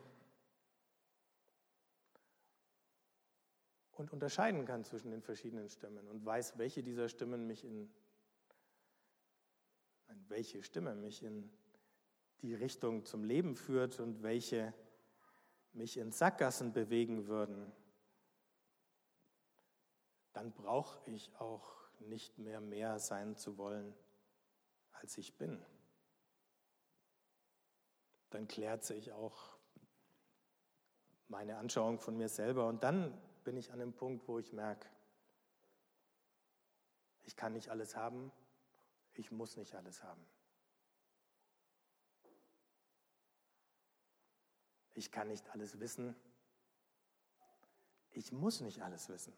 und 4.01 4.11
unterscheiden 4.11 4.65
kann 4.65 4.83
zwischen 4.83 5.11
den 5.11 5.21
verschiedenen 5.21 5.69
Stimmen 5.69 6.07
und 6.07 6.25
weiß, 6.25 6.57
welche 6.57 6.83
dieser 6.83 7.07
Stimmen 7.07 7.47
mich 7.47 7.63
in 7.63 7.89
welche 10.27 10.63
Stimme 10.63 10.95
mich 10.95 11.23
in 11.23 11.51
die 12.41 12.55
Richtung 12.55 13.05
zum 13.05 13.23
Leben 13.23 13.55
führt 13.55 13.99
und 13.99 14.23
welche 14.23 14.73
mich 15.73 15.97
in 15.97 16.11
Sackgassen 16.11 16.73
bewegen 16.73 17.27
würden, 17.27 17.71
dann 20.33 20.51
brauche 20.53 21.09
ich 21.09 21.35
auch 21.37 21.71
nicht 21.99 22.37
mehr 22.39 22.61
mehr 22.61 22.97
sein 22.97 23.35
zu 23.35 23.57
wollen, 23.57 23.93
als 24.93 25.17
ich 25.17 25.37
bin. 25.37 25.63
Dann 28.31 28.47
klärt 28.47 28.83
sich 28.83 29.11
auch 29.11 29.57
meine 31.27 31.57
Anschauung 31.57 31.99
von 31.99 32.17
mir 32.17 32.29
selber 32.29 32.67
und 32.67 32.83
dann 32.83 33.13
bin 33.43 33.57
ich 33.57 33.71
an 33.71 33.79
dem 33.79 33.93
Punkt, 33.93 34.27
wo 34.27 34.39
ich 34.39 34.53
merke, 34.53 34.87
ich 37.23 37.35
kann 37.35 37.53
nicht 37.53 37.69
alles 37.69 37.95
haben, 37.95 38.31
ich 39.13 39.31
muss 39.31 39.57
nicht 39.57 39.75
alles 39.75 40.03
haben. 40.03 40.25
Ich 44.93 45.11
kann 45.11 45.27
nicht 45.27 45.49
alles 45.49 45.79
wissen, 45.79 46.15
ich 48.11 48.31
muss 48.31 48.59
nicht 48.61 48.81
alles 48.81 49.07
wissen. 49.09 49.33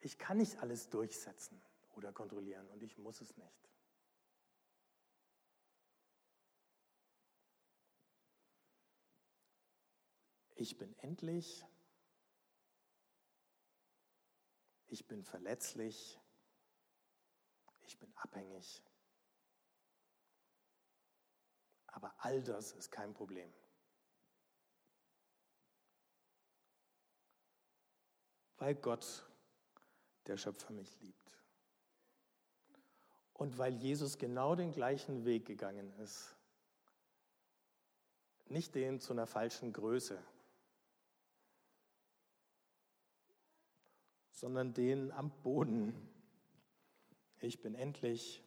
Ich 0.00 0.18
kann 0.18 0.38
nicht 0.38 0.58
alles 0.58 0.88
durchsetzen 0.88 1.62
oder 1.94 2.12
kontrollieren 2.12 2.68
und 2.70 2.82
ich 2.82 2.98
muss 2.98 3.20
es 3.20 3.36
nicht. 3.36 3.71
Ich 10.62 10.78
bin 10.78 10.96
endlich, 11.00 11.66
ich 14.86 15.08
bin 15.08 15.24
verletzlich, 15.24 16.20
ich 17.80 17.98
bin 17.98 18.12
abhängig. 18.14 18.84
Aber 21.88 22.14
all 22.18 22.42
das 22.44 22.70
ist 22.72 22.92
kein 22.92 23.12
Problem. 23.12 23.52
Weil 28.58 28.76
Gott, 28.76 29.28
der 30.26 30.36
Schöpfer, 30.36 30.72
mich 30.72 30.96
liebt. 31.00 31.40
Und 33.32 33.58
weil 33.58 33.74
Jesus 33.74 34.16
genau 34.16 34.54
den 34.54 34.70
gleichen 34.70 35.24
Weg 35.24 35.44
gegangen 35.44 35.90
ist. 35.98 36.36
Nicht 38.46 38.76
den 38.76 39.00
zu 39.00 39.12
einer 39.12 39.26
falschen 39.26 39.72
Größe, 39.72 40.24
sondern 44.42 44.74
den 44.74 45.12
am 45.12 45.30
Boden. 45.44 45.94
Ich 47.38 47.62
bin 47.62 47.76
endlich. 47.76 48.42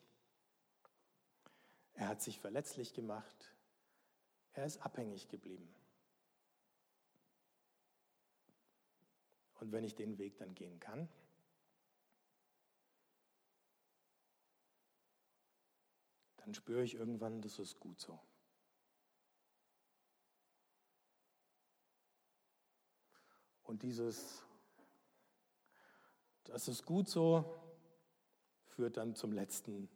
Er 1.94 2.10
hat 2.10 2.22
sich 2.22 2.38
verletzlich 2.38 2.94
gemacht. 2.94 3.56
Er 4.52 4.66
ist 4.66 4.82
abhängig 4.82 5.30
geblieben. 5.30 5.74
Und 9.62 9.72
wenn 9.72 9.86
ich 9.86 9.96
den 9.96 10.18
Weg 10.18 10.38
dann 10.38 10.54
gehen 10.54 10.82
kann, 10.82 11.08
dann 16.36 16.54
spüre 16.54 16.84
ich 16.84 16.96
irgendwann, 16.96 17.42
das 17.42 17.58
ist 17.58 17.80
gut 17.80 18.02
so. 18.02 18.20
Und 23.64 23.82
dieses, 23.82 24.45
das 26.46 26.68
ist 26.68 26.86
gut 26.86 27.10
so, 27.10 27.44
führt 28.68 28.98
dann 28.98 29.16
zum 29.16 29.32
letzten, 29.32 29.90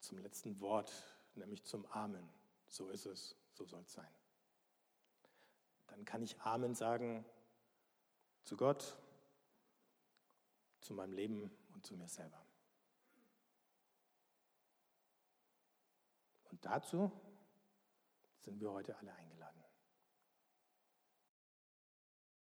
zum 0.00 0.18
letzten 0.18 0.60
Wort, 0.60 0.92
nämlich 1.34 1.64
zum 1.64 1.86
Amen. 1.86 2.28
So 2.68 2.88
ist 2.88 3.06
es, 3.06 3.36
so 3.52 3.64
soll 3.64 3.82
es 3.82 3.92
sein. 3.92 4.14
Dann 5.88 6.04
kann 6.04 6.22
ich 6.22 6.40
Amen 6.40 6.74
sagen 6.74 7.24
zu 8.44 8.56
Gott, 8.56 8.96
zu 10.80 10.94
meinem 10.94 11.12
Leben 11.12 11.50
und 11.74 11.84
zu 11.84 11.96
mir 11.96 12.08
selber. 12.08 12.44
Und 16.50 16.64
dazu 16.64 17.10
sind 18.38 18.60
wir 18.60 18.70
heute 18.70 18.96
alle 18.98 19.12
eingeladen. 19.14 19.35